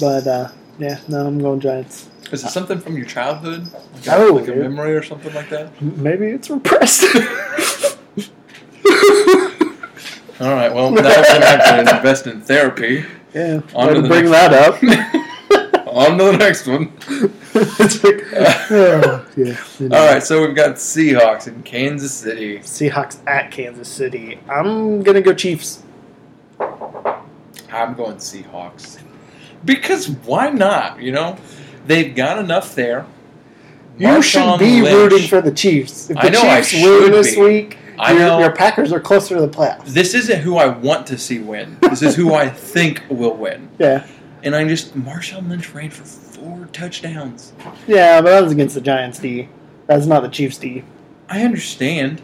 [0.01, 2.09] But uh, yeah, no, I'm going Giants.
[2.33, 3.71] Is it something from your childhood?
[3.73, 5.81] Like, Oh, a, like a memory or something like that?
[5.81, 7.05] Maybe it's repressed.
[10.41, 10.73] All right.
[10.75, 13.05] Well, now we're gonna have to invest in therapy.
[13.35, 14.83] Yeah, On to to bring that up.
[15.87, 16.93] On to the next one.
[17.55, 19.57] it's like, uh, oh, yeah.
[19.97, 20.23] All right.
[20.23, 22.59] So we've got Seahawks in Kansas City.
[22.61, 24.41] Seahawks at Kansas City.
[24.49, 25.83] I'm gonna go Chiefs.
[26.59, 28.99] I'm going Seahawks
[29.65, 31.01] because why not?
[31.01, 31.37] You know,
[31.87, 33.07] they've got enough there.
[33.99, 36.11] You should be Lynch- rooting for the Chiefs.
[36.11, 37.41] If the I know I Chiefs should win this be.
[37.41, 38.39] week, I your, know.
[38.41, 39.87] your Packers are closer to the playoffs.
[39.87, 41.79] This isn't who I want to see win.
[41.81, 43.69] This is who I think will win.
[43.79, 44.05] Yeah,
[44.43, 47.53] And I just Marshawn Lynch ran for four touchdowns.
[47.87, 49.49] yeah, but that was against the Giants D.
[49.87, 50.83] That's not the Chiefs D.
[51.29, 52.21] I understand.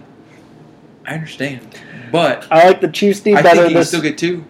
[1.07, 1.79] I understand.
[2.11, 3.89] But I like the Chiefs D better think he this.
[3.89, 4.45] still get two.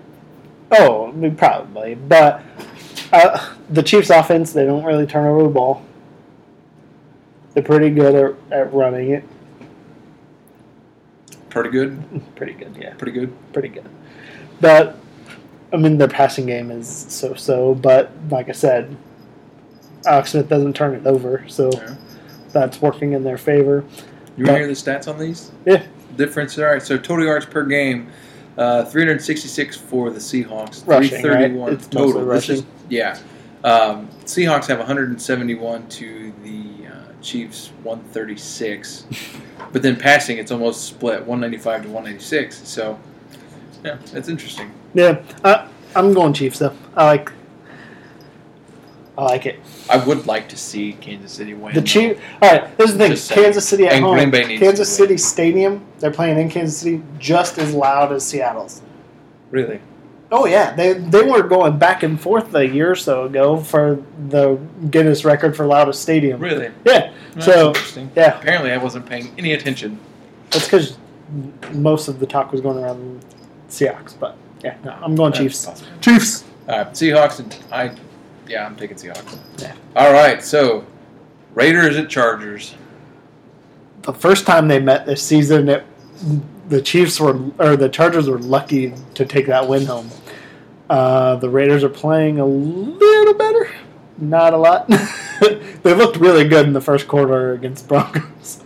[0.73, 2.43] oh, probably, but
[3.13, 5.83] uh, the Chiefs offense they don't really turn over the ball.
[7.55, 8.15] They're pretty good
[8.51, 9.25] at, at running it.
[11.49, 12.01] Pretty good.
[12.37, 12.95] Pretty good, yeah.
[12.95, 13.53] Pretty good.
[13.53, 13.89] pretty good.
[14.61, 14.97] But
[15.73, 17.75] I mean, their passing game is so-so.
[17.75, 18.97] But like I said,
[20.07, 21.97] Alex Smith doesn't turn it over, so Yeah.
[22.53, 23.85] that's working in their favor.
[24.37, 25.51] You want to hear the stats on these?
[25.67, 25.83] Yeah.
[26.17, 26.57] Difference.
[26.59, 26.83] All right.
[26.83, 28.09] So total yards per game,
[28.57, 30.87] uh, 366 for the Seahawks.
[30.87, 31.23] Rushing, right?
[31.23, 32.27] 331 It's mostly total.
[32.29, 32.73] This is rushing.
[32.91, 33.19] Yeah.
[33.65, 39.07] Um, Seahawks have 171 to the uh, Chiefs 136,
[39.73, 42.69] but then passing it's almost split 195 to 196.
[42.69, 42.99] So
[43.85, 44.71] yeah, that's interesting.
[44.95, 46.75] Yeah, I, I'm going Chiefs though.
[46.95, 47.33] I like.
[49.19, 49.61] I like it.
[49.91, 51.75] I would like to see Kansas City win.
[51.75, 51.83] The.
[51.83, 52.21] Chiefs.
[52.41, 53.11] All right, this is the thing.
[53.13, 53.31] Just.
[53.31, 54.17] Kansas City at And home.
[54.17, 55.09] Green Bay needs Kansas to win.
[55.09, 55.87] City Stadium.
[55.99, 58.81] They're playing in Kansas City, just as loud as Seattle's.
[59.51, 59.81] Really?
[60.33, 64.01] Oh yeah, they they were going back and forth a year or so ago for
[64.29, 64.57] the
[64.91, 66.41] Guinness record for loudest stadium.
[66.41, 66.71] Really?
[66.85, 68.11] Yeah, That's So- interesting.
[68.15, 69.99] yeah, Apparently, I wasn't paying any attention.
[70.51, 70.97] that's because
[71.73, 73.25] most of the talk was going around
[73.69, 74.15] Seahawks.
[74.19, 75.67] But yeah, no, I'm going That's Chiefs.
[75.67, 75.91] possible.
[76.01, 76.45] Chiefs.
[76.69, 77.91] All right, Seahawks and I.
[78.49, 79.37] Yeah, I'm taking Seahawks.
[79.59, 79.73] Yeah.
[79.97, 80.85] All right, so
[81.55, 82.75] Raiders at Chargers.
[84.03, 85.85] The first time they met this season, it,
[86.71, 90.09] the Chiefs were or the Chargers were lucky to take that win home.
[90.89, 93.71] Uh, the Raiders are playing a little better,
[94.19, 94.89] not a lot.
[95.41, 98.63] they looked really good in the first quarter against Broncos,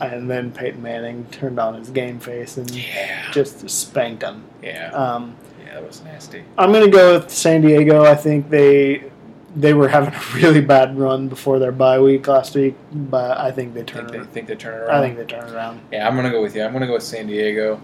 [0.00, 3.30] and then Peyton Manning turned on his game face and Yeah.
[3.32, 4.44] just spanked them.
[4.62, 4.90] Yeah.
[4.92, 6.44] Um, Yeah, that was nasty.
[6.58, 8.04] I'm gonna go with San Diego.
[8.04, 9.10] I think they
[9.54, 13.50] they were having a really bad run before their bye week last week, but I
[13.52, 14.90] think they I turn think they think they turn around.
[14.90, 15.80] I think they turn around.
[15.92, 16.62] Yeah, I'm gonna go with you.
[16.62, 17.80] I'm gonna go with San Diego.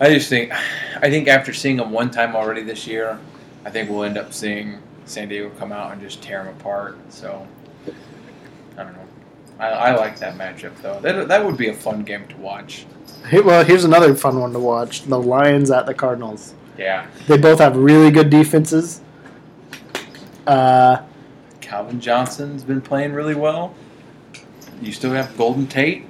[0.00, 0.52] I just think,
[1.02, 3.18] I think after seeing them one time already this year,
[3.64, 6.98] I think we'll end up seeing San Diego come out and just tear them apart.
[7.08, 7.46] So,
[8.76, 9.06] I don't know.
[9.58, 11.00] I, I like that matchup though.
[11.00, 12.86] That that would be a fun game to watch.
[13.32, 16.54] Well, here's another fun one to watch: the Lions at the Cardinals.
[16.78, 19.00] Yeah, They both have really good defenses.
[20.46, 21.02] Uh,
[21.60, 23.74] Calvin Johnson's been playing really well.
[24.80, 26.04] You still have Golden Tate,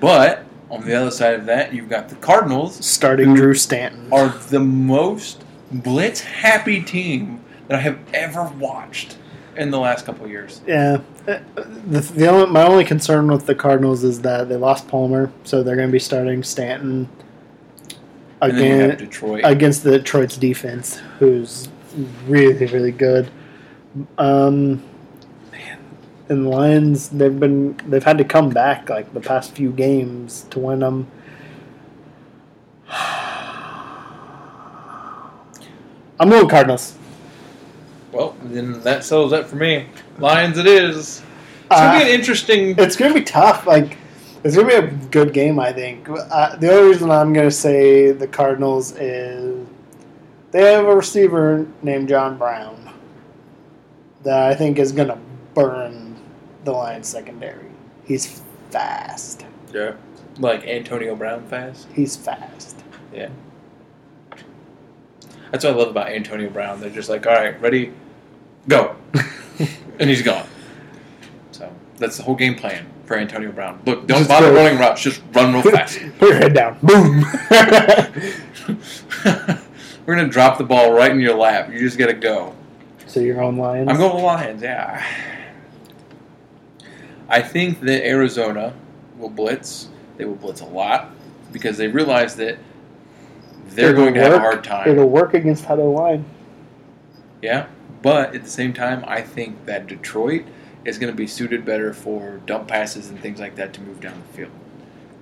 [0.00, 4.08] but on the other side of that, you've got the Cardinals starting Drew Stanton.
[4.12, 9.16] are the most blitz happy team that I have ever watched
[9.56, 10.60] in the last couple of years.
[10.66, 10.98] Yeah.
[11.26, 11.38] Uh,
[11.88, 15.62] The, the only, my only concern with the Cardinals is that they lost Palmer, so
[15.62, 17.08] they're going to be starting Stanton
[18.40, 19.40] And then you have again Detroit.
[19.44, 21.68] against the Detroit's defense, who's
[22.26, 23.30] really really good.
[24.18, 24.82] Um,
[25.50, 25.78] man,
[26.28, 30.46] and the Lions they've been they've had to come back like the past few games
[30.50, 31.06] to win them.
[36.20, 36.96] I'm going Cardinals.
[38.12, 39.86] well, then that settles it for me.
[40.18, 40.96] Lions, it is.
[40.96, 41.20] It's
[41.70, 42.74] gonna be Uh, an interesting.
[42.78, 43.66] It's gonna be tough.
[43.66, 43.96] Like
[44.44, 45.58] it's gonna be a good game.
[45.58, 46.08] I think.
[46.08, 49.66] Uh, the only reason I'm gonna say the Cardinals is
[50.52, 52.90] they have a receiver named John Brown
[54.22, 55.18] that I think is gonna
[55.54, 56.16] burn
[56.64, 57.66] the Lions secondary.
[58.04, 59.44] He's fast.
[59.72, 59.94] Yeah.
[60.38, 61.88] Like Antonio Brown fast.
[61.92, 62.82] He's fast.
[63.12, 63.28] Yeah.
[65.50, 66.80] That's what I love about Antonio Brown.
[66.80, 67.92] They're just like, all right, ready,
[68.68, 68.96] go,
[69.98, 70.46] and he's gone.
[71.50, 73.82] So that's the whole game plan for Antonio Brown.
[73.84, 74.56] Look, don't Just bother go.
[74.56, 75.02] running routes.
[75.02, 75.98] Just run real fast.
[76.18, 76.78] Put your head down.
[76.82, 77.22] Boom.
[80.06, 81.70] We're gonna drop the ball right in your lap.
[81.72, 82.54] You just gotta go.
[83.06, 83.88] so you're on Lions.
[83.88, 84.62] I'm going with Lions.
[84.62, 85.04] Yeah.
[87.28, 88.74] I think that Arizona
[89.16, 89.88] will blitz.
[90.16, 91.10] They will blitz a lot
[91.52, 92.58] because they realize that
[93.68, 94.88] they're It'll going to have a hard time.
[94.88, 96.24] It'll work against O line.
[97.40, 97.66] Yeah,
[98.02, 100.44] but at the same time, I think that Detroit
[100.84, 104.00] is going to be suited better for dump passes and things like that to move
[104.00, 104.50] down the field.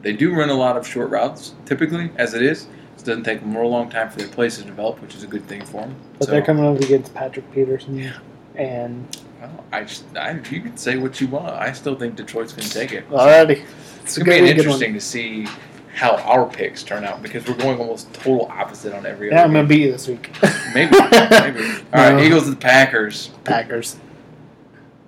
[0.03, 2.67] They do run a lot of short routes typically, as it is,
[3.03, 5.23] It doesn't take them a real long time for their plays to develop, which is
[5.23, 5.95] a good thing for them.
[6.19, 7.99] But so, they're coming up against Patrick Peterson.
[7.99, 8.19] Yeah.
[8.57, 9.07] And
[9.41, 9.87] well, I
[10.17, 11.47] I, you can say what you want.
[11.55, 13.09] I still think Detroit's going to take it.
[13.09, 13.65] alrighty.
[14.03, 15.47] It's a going to be interesting to see
[15.95, 19.45] how our picks turn out because we're going almost total opposite on every Yeah, other
[19.47, 20.31] I'm gonna beat you this week.
[20.75, 21.01] Maybe, maybe.
[21.93, 22.21] All right, No.
[22.21, 23.31] Eagles and the Packers.
[23.45, 23.97] Packers.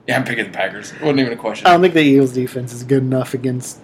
[0.08, 0.92] Yeah, I'm picking the Packers.
[0.92, 1.66] It wasn't even a question.
[1.68, 3.78] I don't think the Eagles defense is good enough against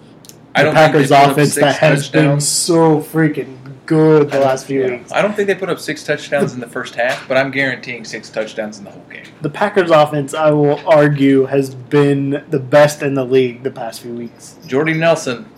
[0.53, 3.58] I the don't think they Packers offense that has been so freaking
[3.89, 4.91] good the last few yeah.
[4.91, 5.11] weeks.
[5.11, 8.05] I don't think they put up six touchdowns in the first half, but I'm guaranteeing
[8.05, 9.25] six touchdowns in the whole game.
[9.41, 14.01] The Packers offense, I will argue, has been the best in the league the past
[14.01, 14.59] few weeks.
[14.67, 15.49] Jordy Nelson,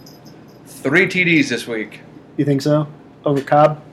[0.65, 1.99] three TDs this week.
[2.38, 2.88] You think so?
[3.25, 3.84] Over Cobb?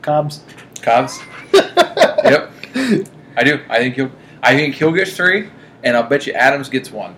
[0.00, 0.44] Cobbs?
[0.80, 1.18] Cobbs.
[1.52, 2.52] yep,
[3.36, 3.60] I do.
[3.68, 4.12] I think he'll.
[4.44, 5.50] I think he'll get three,
[5.82, 7.16] and I'll bet you Adams gets one.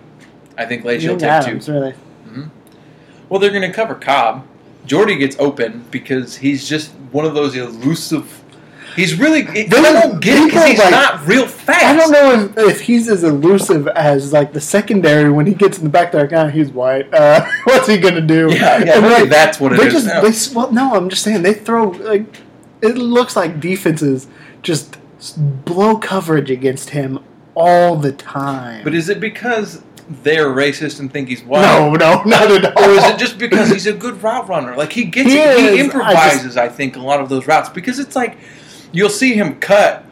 [0.57, 1.73] I think Leach You will take Adams, two.
[1.73, 1.91] really?
[1.91, 2.43] Mm-hmm.
[3.29, 4.47] Well, they're going to cover Cobb.
[4.85, 8.43] Jordy gets open because he's just one of those elusive.
[8.95, 9.47] He's really.
[9.47, 11.83] I don't get it because he's like- not real fast.
[11.85, 15.77] I don't know if, if he's as elusive as like the secondary when he gets
[15.77, 16.27] in the back there.
[16.27, 17.13] God, he's white.
[17.13, 18.49] Uh, what's he gonna do?
[18.51, 21.43] Yeah, yeah, maybe like, that's what it they just they well no, I'm just saying
[21.43, 22.25] they throw like
[22.81, 24.27] it looks like defenses
[24.63, 24.97] just
[25.65, 27.19] blow coverage against him
[27.55, 28.83] all the time.
[28.83, 31.61] But is it because they're racist and think he's white?
[31.61, 32.83] no, no, not at all.
[32.83, 34.75] Or is it just because he's a good route runner?
[34.75, 36.57] Like he gets He it, he I improvises.
[36.57, 38.37] I, think a lot of those routes because it's like
[38.91, 40.03] you'll see him cut,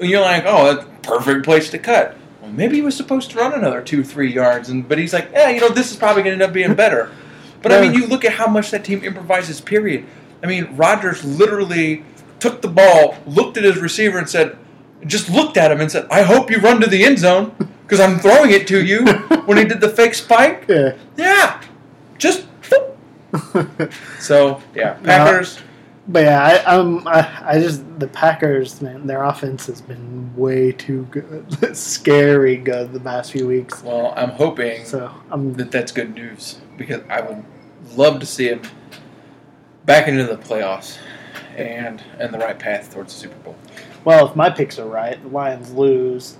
[0.00, 2.16] and you're like, oh, that's perfect place to cut.
[2.40, 5.30] Well, maybe he was supposed to run another two, three yards, and but he's like,
[5.32, 7.12] yeah, you know, this is probably going to end up being better.
[7.62, 9.60] But I mean, you look at how much that team improvises.
[9.60, 10.04] Period.
[10.42, 12.04] I mean, Rodgers literally
[12.38, 14.56] took the ball, looked at his receiver, and said,
[15.06, 18.00] just looked at him and said, "I hope you run to the end zone because
[18.00, 19.04] I'm throwing it to you."
[19.46, 20.96] when he did the fake spike, yeah.
[21.16, 21.62] yeah,
[22.18, 22.46] just.
[24.18, 25.58] So yeah, Packers.
[26.08, 30.70] But yeah, I, um, I, I just the Packers, man, their offense has been way
[30.70, 33.82] too good, scary good the past few weeks.
[33.82, 37.44] Well, I'm hoping So I'm that that's good news because I would
[37.96, 38.62] love to see him
[39.84, 40.98] back into the playoffs
[41.56, 43.56] and and the right path towards the Super Bowl.
[44.04, 44.28] well.
[44.28, 46.36] If my picks are right, the Lions lose,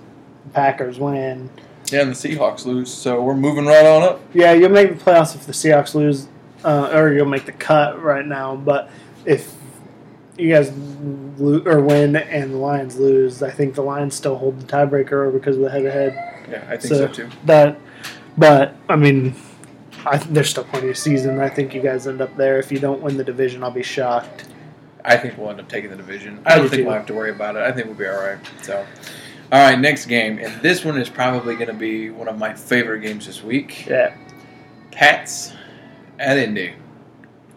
[0.53, 1.49] Packers win.
[1.91, 4.21] Yeah, and the Seahawks lose, so we're moving right on up.
[4.33, 6.27] Yeah, you'll make the playoffs if the Seahawks lose,
[6.63, 8.55] uh, or you'll make the cut right now.
[8.55, 8.89] But
[9.25, 9.53] if
[10.37, 10.71] you guys
[11.37, 15.31] lo- or win and the Lions lose, I think the Lions still hold the tiebreaker
[15.31, 16.45] because of the head-to-head.
[16.49, 17.29] Yeah, I think so, too.
[17.45, 17.79] That,
[18.37, 19.35] but I mean,
[20.05, 21.39] I, there's still plenty of season.
[21.39, 22.59] I think you guys end up there.
[22.59, 24.45] If you don't win the division, I'll be shocked.
[25.03, 26.41] I think we'll end up taking the division.
[26.45, 26.85] I don't do think too.
[26.85, 27.63] we'll have to worry about it.
[27.63, 28.39] I think we'll be all right.
[28.61, 28.85] So,
[29.51, 32.53] all right, next game, and this one is probably going to be one of my
[32.53, 33.85] favorite games this week.
[33.85, 34.15] Yeah,
[34.91, 35.53] Pats
[36.19, 36.73] at Indy.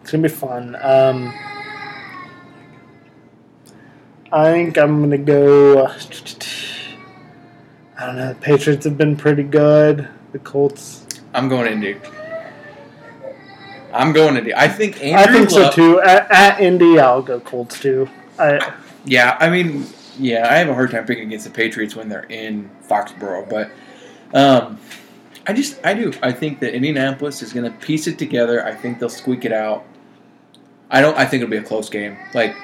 [0.01, 0.75] it's gonna be fun.
[0.81, 1.33] Um,
[4.31, 5.79] I think I'm gonna go.
[5.85, 5.97] uh,
[7.97, 8.29] I don't know.
[8.29, 10.07] The Patriots have been pretty good.
[10.31, 11.05] The Colts.
[11.33, 11.97] I'm going Indy.
[13.93, 14.53] I'm going Indy.
[14.55, 16.01] I think Andrew I think so too.
[16.01, 18.09] At, at Indy, I'll go Colts too.
[18.39, 18.73] I,
[19.03, 19.85] Yeah, I mean,
[20.19, 23.71] yeah, I have a hard time picking against the Patriots when they're in Foxborough, but
[24.37, 24.79] um,
[25.47, 26.13] I just, I do.
[26.21, 28.65] I think that Indianapolis is going to piece it together.
[28.65, 29.85] I think they'll squeak it out.
[30.89, 31.17] I don't.
[31.17, 32.55] I think it'll be a close game, like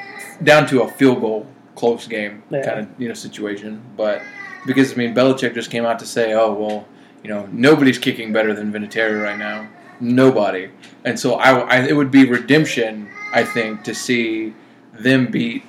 [0.44, 2.64] down to a field goal, close game Yeah.
[2.64, 3.82] kind of you know situation.
[3.96, 4.22] But
[4.66, 6.86] because I mean, Belichick just came out to say, oh well,
[7.24, 9.68] you know, nobody's kicking better than Vinatieri right now.
[10.00, 10.70] Nobody,
[11.06, 13.10] and so I, I, it would be redemption.
[13.34, 14.54] I think to see
[14.94, 15.64] them beat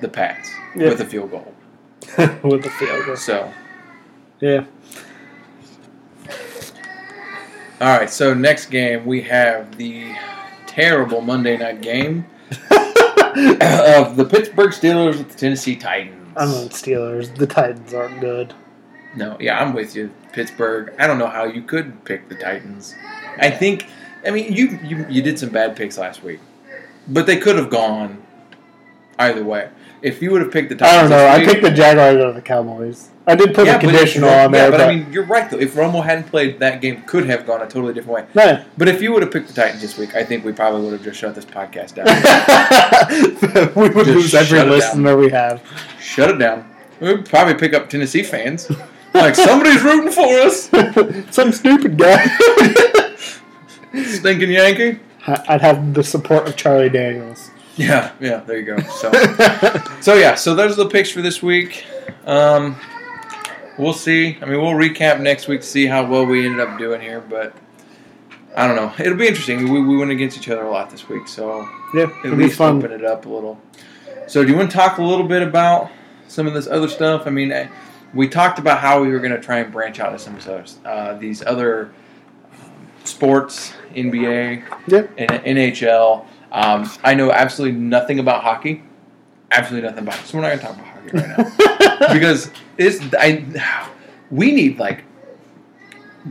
[0.00, 0.88] the Pats Yeah.
[0.90, 1.54] with a field goal.
[2.42, 3.16] with a field goal.
[3.16, 3.52] So,
[4.40, 4.64] Yeah.
[7.80, 8.10] all right.
[8.10, 10.14] So next game we have the
[10.66, 12.26] terrible Monday night game
[12.70, 16.32] of the Pittsburgh Steelers with the Tennessee Titans.
[16.36, 17.34] I'm on Steelers.
[17.34, 18.54] The Titans aren't good.
[19.14, 20.10] No, yeah, I'm with you.
[20.32, 20.92] Pittsburgh.
[20.98, 22.94] I don't know how you could pick the Titans.
[23.38, 23.86] I think.
[24.26, 26.40] I mean, you you, you did some bad picks last week,
[27.08, 28.22] but they could have gone
[29.18, 29.70] either way.
[30.02, 31.44] If you would have picked the Titans, I don't know.
[31.44, 33.08] I picked the Jaguars over the Cowboys.
[33.26, 35.50] I did put Yeah, a conditional on there, yeah, but, but, I mean, you're right
[35.50, 35.58] though.
[35.58, 38.64] If Romo hadn't played, that game could have gone a totally different way.
[38.78, 40.92] But if you would have picked the Titans this week, I think we probably would
[40.92, 42.06] have just shut this podcast down.
[43.74, 45.60] we would Just lose every listener we have.
[46.00, 46.70] shut it down.
[47.00, 48.70] We'd probably pick up Tennessee fans.
[49.12, 50.70] Like somebody's rooting for us.
[51.34, 52.26] Some stupid guy.
[54.04, 55.00] Stinking Yankee.
[55.26, 57.50] I'd have the support of Charlie Daniels.
[57.76, 58.38] Yeah, yeah.
[58.38, 58.78] There you go.
[58.88, 59.12] So,
[60.00, 60.34] so yeah.
[60.34, 61.84] So those are the picks for this week.
[62.24, 62.76] Um,
[63.78, 64.38] we'll see.
[64.40, 67.20] I mean, we'll recap next week to see how well we ended up doing here.
[67.20, 67.54] But
[68.56, 68.92] I don't know.
[68.98, 69.70] It'll be interesting.
[69.70, 72.44] We, we went against each other a lot this week, so Yeah, at it'll be
[72.44, 72.78] least fun.
[72.78, 73.60] open it up a little.
[74.26, 75.90] So, do you want to talk a little bit about
[76.28, 77.26] some of this other stuff?
[77.26, 77.68] I mean, I,
[78.14, 80.44] we talked about how we were going to try and branch out to some of
[80.44, 81.90] those, uh, these other
[82.64, 85.06] um, sports, NBA, Yeah.
[85.18, 86.24] and NHL.
[86.56, 88.82] Um, I know absolutely nothing about hockey.
[89.50, 90.24] Absolutely nothing about it.
[90.24, 93.90] So we're not going to talk about hockey right now because it's I.
[94.30, 95.04] We need like,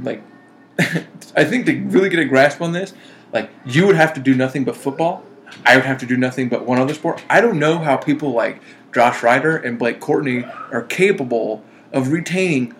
[0.01, 0.23] like,
[0.79, 2.93] I think to really get a grasp on this,
[3.33, 5.23] like you would have to do nothing but football.
[5.63, 7.23] I would have to do nothing but one other sport.
[7.29, 8.59] I don't know how people like
[8.95, 11.63] Josh Ryder and Blake Courtney are capable
[11.93, 12.73] of retaining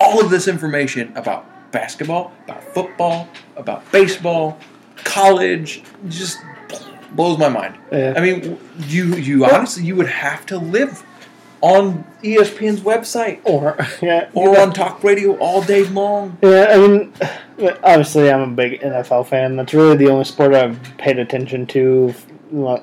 [0.00, 4.58] all of this information about basketball, about football, about baseball,
[5.04, 5.82] college.
[6.08, 6.38] Just
[7.14, 7.76] blows my mind.
[7.90, 8.14] Yeah.
[8.16, 11.04] I mean, you you honestly you would have to live
[11.62, 14.62] on ESPN's website or yeah, or yeah.
[14.62, 16.36] on talk radio all day long.
[16.42, 17.12] Yeah, I mean,
[17.82, 19.56] obviously, I'm a big NFL fan.
[19.56, 22.14] That's really the only sport I've paid attention to
[22.54, 22.78] uh,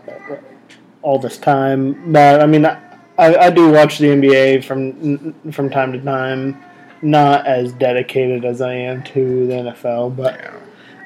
[1.02, 2.12] all this time.
[2.12, 2.80] But I mean, I,
[3.18, 6.64] I do watch the NBA from from time to time.
[7.02, 10.38] Not as dedicated as I am to the NFL, but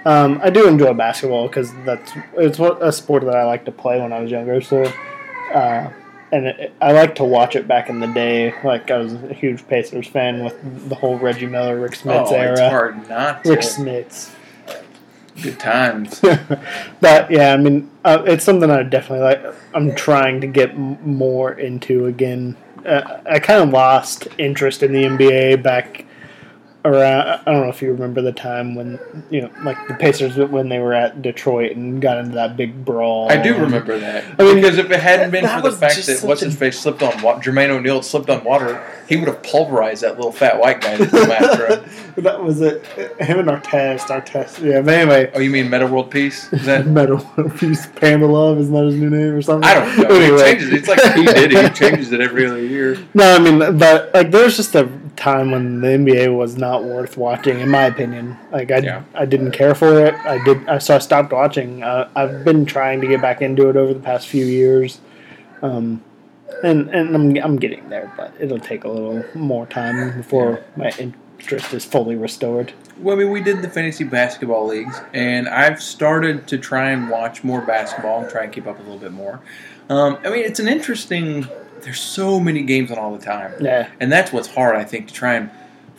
[0.05, 4.01] um, I do enjoy basketball because that's it's a sport that I like to play
[4.01, 4.59] when I was younger.
[4.61, 4.83] So,
[5.53, 5.91] uh,
[6.31, 8.53] and it, I like to watch it back in the day.
[8.63, 12.35] Like I was a huge Pacers fan with the whole Reggie Miller, Rick Smits oh,
[12.35, 12.51] era.
[12.51, 13.51] it's hard not to.
[13.51, 14.33] Rick Smits.
[15.41, 16.19] Good times.
[17.01, 19.55] but yeah, I mean, uh, it's something I definitely like.
[19.73, 22.55] I'm trying to get m- more into again.
[22.85, 26.05] Uh, I kind of lost interest in the NBA back
[26.86, 27.27] around.
[27.27, 30.38] Uh, I don't know if you remember the time when you know, like the Pacers
[30.38, 33.31] when they were at Detroit and got into that big brawl.
[33.31, 36.23] I do remember that I mean, because if it hadn't been for the fact that
[36.23, 40.03] what's his face slipped on water, Jermaine O'Neal slipped on water, he would have pulverized
[40.03, 42.13] that little fat white guy that came after him.
[42.23, 42.86] that was it.
[43.19, 44.63] Him and Artest, Artest.
[44.63, 45.31] Yeah, but anyway.
[45.34, 46.51] Oh, you mean Metta World Peace?
[46.53, 46.88] Is that?
[46.93, 47.19] Metal
[47.57, 49.69] Piece Panda Love isn't that his new name or something?
[49.69, 50.15] I don't know.
[50.15, 50.38] Anyway.
[50.38, 50.69] He changes.
[50.69, 50.73] it.
[50.73, 51.51] It's like he did.
[51.51, 52.97] He changes it every other year.
[53.15, 57.17] No, I mean, but like, there's just a time when the NBA was not worth
[57.17, 58.38] watching, in my opinion.
[58.51, 59.03] Like, I, Yeah.
[59.13, 60.15] I didn't care for it.
[60.26, 61.84] I did, I, so I stopped watching.
[61.84, 65.01] Uh, I've been trying to get back into it over the past few years,
[65.61, 66.01] um,
[66.63, 70.91] and and I'm I'm getting there, but it'll take a little more time before my
[70.97, 72.71] interest is fully restored.
[72.99, 77.09] Well, I mean, we did the fantasy basketball leagues, and I've started to try and
[77.09, 79.41] watch more basketball and try and keep up a little bit more.
[79.89, 81.47] Um, I mean, it's an interesting.
[81.82, 83.89] There's so many games on all the time, Yeah.
[83.99, 85.49] and that's what's hard, I think, to try and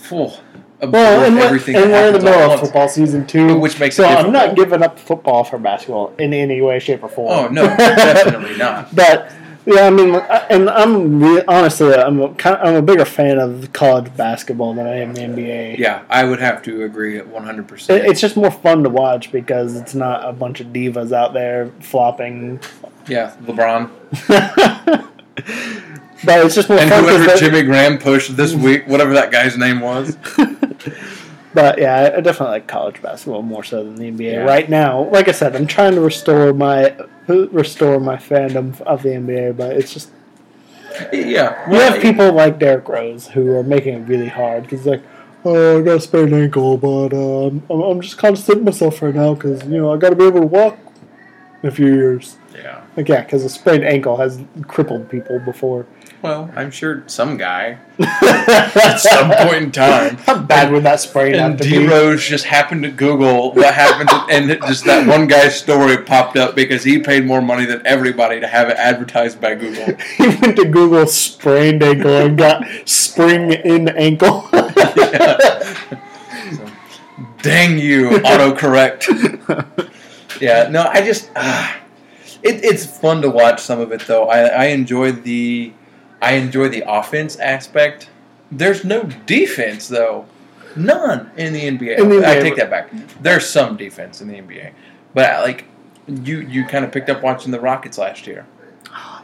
[0.05, 0.39] full
[0.83, 1.77] Well, and, we're- everything.
[1.77, 4.83] and we're in the middle of football season two, Which makes so I'm not giving
[4.83, 7.33] up football for basketball in any way, shape, or form.
[7.33, 8.95] Oh no, definitely not.
[8.95, 9.33] But
[9.67, 13.73] yeah, I mean, and I'm re- honestly, I'm a, kind I'm a bigger fan of
[13.73, 15.79] college basketball than I am the NBA.
[15.79, 17.67] Yeah, I would have to agree at 100.
[17.67, 21.33] percent It's just more fun to watch because it's not a bunch of divas out
[21.33, 22.61] there flopping.
[23.09, 23.89] Yeah, LeBron
[26.25, 27.05] but it's just more and fun.
[27.05, 30.17] whoever Jimmy Graham pushed this week, whatever that guy's name was.
[31.55, 34.39] But yeah, I definitely like college basketball more so than the NBA Yeah.
[34.45, 35.05] right now.
[35.05, 36.97] Like I said, I'm trying to restore my
[37.29, 40.11] restore my fandom of the NBA, but it's just
[41.13, 45.03] Yeah, you have people like Derrick Rose who are making it really hard because like.
[45.47, 49.03] Oh, I got a sprained ankle, but um, I'm, I'm just kind of sitting myself
[49.03, 50.79] right now because you know I got to be able to walk
[51.63, 52.39] in a few years.
[52.55, 52.83] Yeah.
[52.97, 55.87] Like yeah, because a sprained ankle has crippled people before.
[56.25, 60.17] Well, I'm sure some guy at some point in time.
[60.17, 61.87] How bad would that sprain have to D be?
[61.87, 65.99] Rose just happened to Google what happened, to, and it just that one guy's story
[65.99, 69.97] popped up because he paid more money than everybody to have it advertised by Google.
[70.17, 74.49] he went to Google sprained ankle and got spring in ankle.
[76.53, 76.71] So,
[77.43, 79.91] dang you, autocorrect.
[80.41, 81.81] Yeah, no, I just ah,
[82.43, 84.29] it, it's fun to watch some of it though.
[84.29, 85.73] I, I enjoy the
[86.25, 88.09] I enjoy the offense aspect.
[88.51, 90.27] There's no defense though,
[90.75, 91.99] none in the NBA.
[91.99, 92.91] In the I take that back.
[93.21, 94.73] There's some defense in the NBA,
[95.13, 95.67] but like
[96.09, 98.47] you you kind of picked up watching the Rockets last year.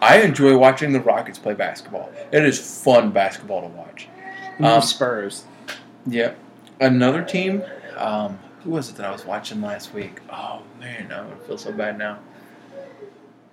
[0.03, 2.11] I enjoy watching the Rockets play basketball.
[2.33, 4.09] It is fun basketball to watch.
[4.59, 5.45] Um, Spurs.
[6.07, 6.37] Yep.
[6.81, 7.63] Another team.
[7.97, 10.21] Um, who was it that I was watching last week?
[10.31, 12.19] Oh man, I feel so bad now.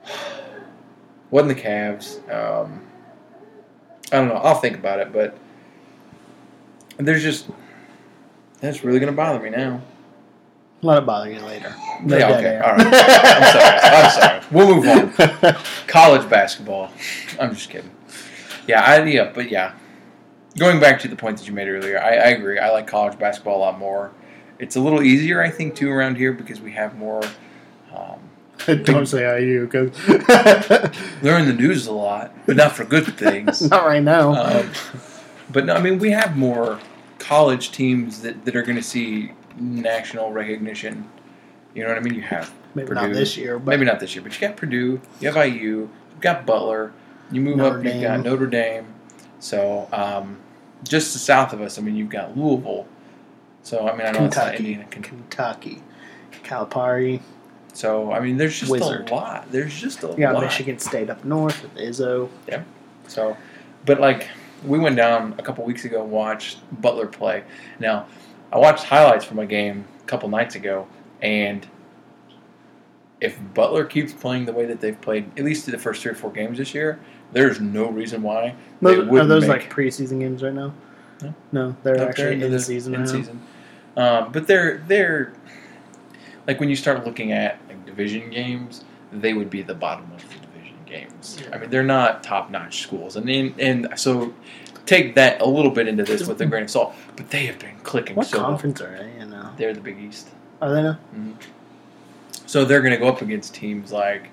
[1.29, 2.19] Wasn't the Cavs?
[2.33, 2.86] Um,
[4.11, 4.35] I don't know.
[4.35, 5.37] I'll think about it, but
[6.97, 7.49] there's just
[8.59, 9.81] that's really gonna bother me now.
[10.81, 11.75] Let it bother you later.
[12.03, 12.87] No Yeah, okay, all right.
[12.87, 13.79] I'm sorry.
[13.81, 14.43] I'm sorry.
[14.51, 15.55] We'll move on.
[15.87, 16.91] College basketball.
[17.39, 17.89] I'm just kidding.
[18.67, 19.73] Yeah, I yeah, but yeah.
[20.57, 22.59] Going back to the point that you made earlier, I, I agree.
[22.59, 24.11] I like college basketball a lot more.
[24.59, 27.21] It's a little easier, I think, too around here because we have more.
[28.83, 29.91] Don't say IU because
[31.21, 33.61] they're in the news a lot, but not for good things.
[33.69, 34.33] not right now.
[34.33, 34.71] Um,
[35.51, 36.79] but no, I mean, we have more
[37.19, 41.07] college teams that, that are going to see national recognition.
[41.73, 42.15] You know what I mean?
[42.15, 43.01] You have Maybe Purdue.
[43.01, 45.89] not this year, but maybe not this year, but you got Purdue, you have IU,
[46.11, 46.93] you've got Butler,
[47.31, 48.85] you move Notre up, you've got Notre Dame.
[49.39, 50.37] So um,
[50.87, 52.87] just to south of us, I mean, you've got Louisville.
[53.63, 54.85] So I mean, I know it's not Kentucky, Indiana.
[54.89, 55.83] Ken- Kentucky,
[56.43, 57.21] Calipari.
[57.77, 59.11] So I mean, there's just Wizard.
[59.11, 59.51] a lot.
[59.51, 60.43] There's just a got lot.
[60.43, 62.27] Michigan State up north with Izzo.
[62.47, 62.63] Yeah.
[63.07, 63.37] So,
[63.85, 64.29] but like
[64.65, 67.43] we went down a couple weeks ago and watched Butler play.
[67.79, 68.07] Now,
[68.51, 70.87] I watched highlights from a game a couple nights ago,
[71.21, 71.67] and
[73.21, 76.13] if Butler keeps playing the way that they've played, at least through the first three
[76.13, 76.99] or four games this year,
[77.31, 80.73] there's no reason why they Those, are those like preseason games right now?
[81.21, 81.35] No.
[81.51, 83.05] No, they're actually in the season in now.
[83.05, 83.41] season.
[83.95, 85.33] Um, but they're they're
[86.47, 87.59] like when you start looking at
[87.97, 91.39] division games, they would be the bottom of the division games.
[91.41, 91.55] Yeah.
[91.55, 94.33] I mean, they're not top notch schools, and in, and so
[94.85, 96.93] take that a little bit into this with a grain of salt.
[97.15, 98.47] But they have been clicking What so well.
[98.47, 99.53] conference are they in now?
[99.57, 100.29] They're the Big East,
[100.61, 100.99] Are they now?
[102.45, 104.29] so they're going to go up against teams like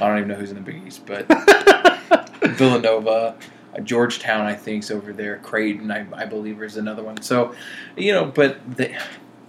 [0.00, 1.26] I don't even know who's in the Big East, but
[2.56, 3.36] Villanova,
[3.76, 5.36] uh, Georgetown, I think, is over there.
[5.38, 7.20] Creighton, I, I believe, is another one.
[7.22, 7.54] So,
[7.96, 8.96] you know, but they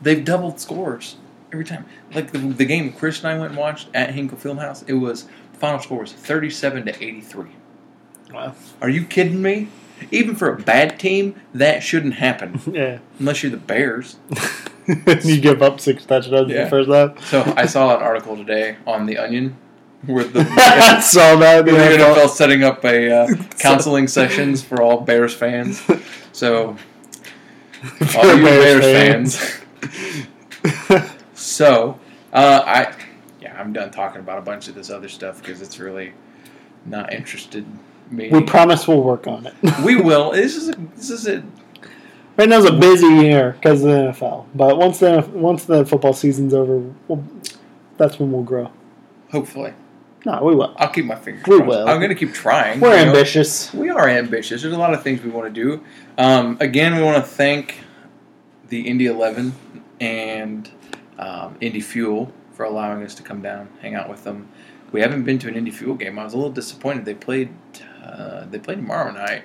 [0.01, 1.15] they've doubled scores
[1.53, 1.85] every time.
[2.13, 5.27] Like the, the game Chris and I went and watched at Hinkle Fieldhouse, it was
[5.53, 7.51] final score was thirty-seven to eighty-three.
[8.33, 8.55] Wow.
[8.81, 9.69] Are you kidding me?
[10.11, 12.97] Even for a bad team, that shouldn't happen yeah.
[13.19, 14.17] unless you're the Bears.
[15.23, 17.25] you give up six touchdowns in the first half.
[17.25, 19.55] So I saw an article today on the Onion
[20.05, 20.43] where the
[21.01, 21.63] Saw that.
[21.65, 22.27] the the NFL.
[22.29, 23.27] Setting up a uh,
[23.59, 25.81] counseling sessions for all Bears fans.
[26.33, 26.75] So
[28.17, 31.12] all you Bears Bears fans.
[31.43, 31.99] So
[32.31, 32.93] uh, I,
[33.41, 36.13] yeah, I'm done talking about a bunch of this other stuff because it's really
[36.85, 37.65] not interested
[38.09, 38.29] me.
[38.29, 39.53] we promise we'll work on it.
[39.83, 40.31] we will.
[40.31, 41.43] This is a, this is it.
[42.35, 46.13] Right now's a busy year because of the NFL, but once the once the football
[46.13, 47.23] season's over, we'll,
[47.97, 48.71] that's when we'll grow.
[49.31, 49.73] Hopefully,
[50.25, 50.73] No, we will.
[50.77, 51.43] I'll keep my fingers.
[51.45, 51.67] We crossed.
[51.69, 51.87] will.
[51.87, 52.79] I'm going to keep trying.
[52.79, 53.11] We're you know.
[53.11, 53.71] ambitious.
[53.73, 54.61] We are ambitious.
[54.63, 55.83] There's a lot of things we want to do.
[56.17, 57.81] Um, again, we want to thank
[58.69, 59.53] the Indy 11
[59.99, 60.71] and
[61.19, 64.47] um, Indy Fuel for allowing us to come down, hang out with them.
[64.91, 66.19] We haven't been to an Indy Fuel game.
[66.19, 67.05] I was a little disappointed.
[67.05, 67.49] They played.
[68.03, 69.43] Uh, they played tomorrow night.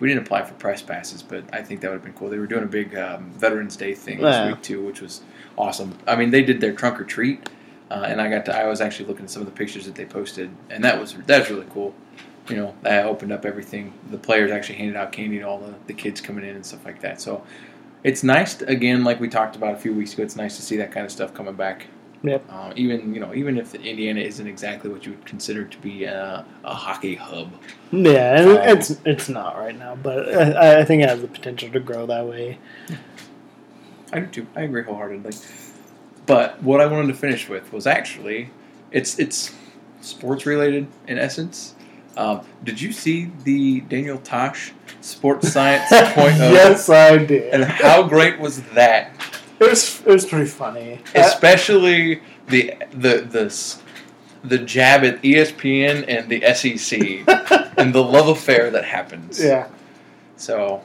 [0.00, 2.28] We didn't apply for press passes, but I think that would have been cool.
[2.28, 4.46] They were doing a big um, Veterans Day thing Yeah.
[4.46, 5.20] this week too, which was
[5.56, 5.96] awesome.
[6.06, 7.48] I mean, they did their trunk or treat,
[7.90, 8.56] uh, and I got to.
[8.56, 11.14] I was actually looking at some of the pictures that they posted, and that was
[11.26, 11.94] that's really cool
[12.48, 13.92] you know, that opened up everything.
[14.10, 16.84] The players actually handed out candy to all the, the kids coming in and stuff
[16.84, 17.20] like that.
[17.20, 17.44] So
[18.04, 20.62] it's nice, to, again, like we talked about a few weeks ago, it's nice to
[20.62, 21.86] see that kind of stuff coming back.
[22.24, 22.44] Yep.
[22.48, 26.04] Uh, even, you know, even if Indiana isn't exactly what you would consider to be
[26.04, 27.52] a, a hockey hub.
[27.90, 31.26] Yeah, and Um, it's it's not right now, but I, I think it has the
[31.26, 32.58] potential to grow that way.
[34.12, 34.46] I do too.
[34.54, 35.32] I agree wholeheartedly.
[36.26, 38.50] But what I wanted to finish with was actually,
[38.92, 39.52] it's it's
[40.00, 41.74] sports related in essence.
[42.16, 47.52] Um, did you see the Daniel Tosh Sports Science point yes, I did.
[47.54, 49.12] And how great was that?
[49.58, 51.00] It was it was pretty funny.
[51.14, 53.78] Especially the the the
[54.44, 56.98] the jab at ESPN and the SEC
[57.78, 59.42] and the love affair that happens.
[59.42, 59.68] yeah,
[60.36, 60.82] So,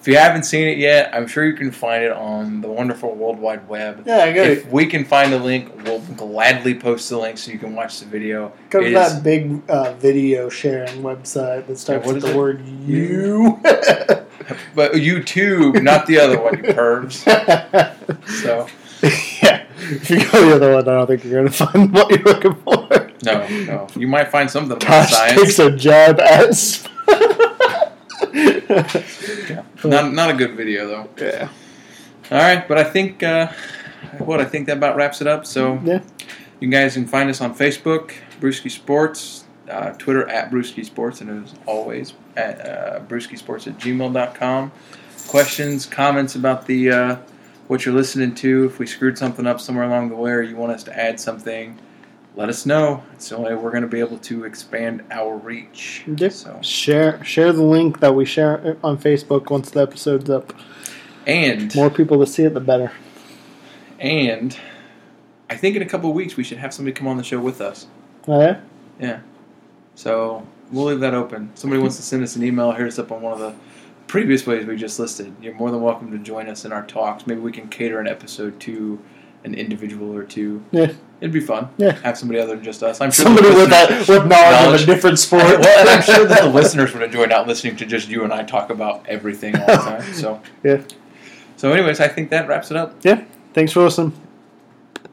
[0.00, 3.14] if you haven't seen it yet, I'm sure you can find it on the wonderful
[3.14, 4.02] World Wide Web.
[4.06, 4.72] yeah, I got If it.
[4.72, 8.06] we can find a link, we'll gladly post the link so you can watch the
[8.06, 8.52] video.
[8.70, 12.30] Go It to is- that big uh, video sharing website that starts what with the
[12.30, 12.36] it?
[12.36, 13.60] word "you."
[14.74, 17.22] But YouTube, not the other one, you pervs.
[18.42, 18.66] So,
[19.42, 22.10] yeah, if you go the other one, I don't think you're going to find what
[22.10, 23.10] you're looking for.
[23.24, 23.86] no, no.
[23.96, 25.40] You might find something about Tosh science.
[25.40, 26.48] takes a jab at.
[28.32, 29.62] Yeah.
[29.84, 31.08] Not, not a good video, though.
[31.18, 31.48] yeah.
[32.30, 33.48] All right, but I think uh,
[34.18, 35.44] what I think that about wraps it up.
[35.46, 36.02] So Yeah.
[36.60, 41.44] you guys can find us on Facebook, Brewski Sports, uh, Twitter at Brewski Sports, and
[41.44, 44.70] as always at uh, Brewski Sports at gmail.com.
[45.28, 47.16] Questions, comments about the uh,
[47.68, 48.64] what you're listening to.
[48.66, 51.18] If we screwed something up somewhere along the way, or you want us to add
[51.20, 51.78] something,
[52.40, 53.02] let us know.
[53.12, 56.04] It's the only way we're going to be able to expand our reach.
[56.06, 56.32] Yep.
[56.32, 60.54] So Share share the link that we share on Facebook once the episode's up.
[61.26, 62.92] and More people to see it, the better.
[63.98, 64.56] and
[65.50, 67.38] I think in a couple of weeks we should have somebody come on the show
[67.40, 67.86] with us.
[68.26, 68.60] Oh, yeah?
[68.98, 69.20] Yeah.
[69.96, 71.50] So we'll leave that open.
[71.56, 73.54] Somebody wants to send us an email, hit us up on one of the
[74.06, 77.26] previous ways we just listed, you're more than welcome to join us in our talks.
[77.26, 78.98] Maybe we can cater an episode to
[79.44, 80.64] an individual or two.
[80.70, 80.92] Yeah.
[81.20, 81.68] It'd be fun.
[81.76, 81.92] Yeah.
[82.02, 83.00] Have somebody other than just us.
[83.00, 84.82] I'm sure Somebody with that with knowledge, knowledge.
[84.82, 85.42] of a different sport.
[85.42, 88.32] well, and I'm sure that the listeners would enjoy not listening to just you and
[88.32, 90.14] I talk about everything all the time.
[90.14, 90.82] So Yeah.
[91.56, 92.94] So, anyways, I think that wraps it up.
[93.02, 93.22] Yeah.
[93.52, 94.14] Thanks for listening.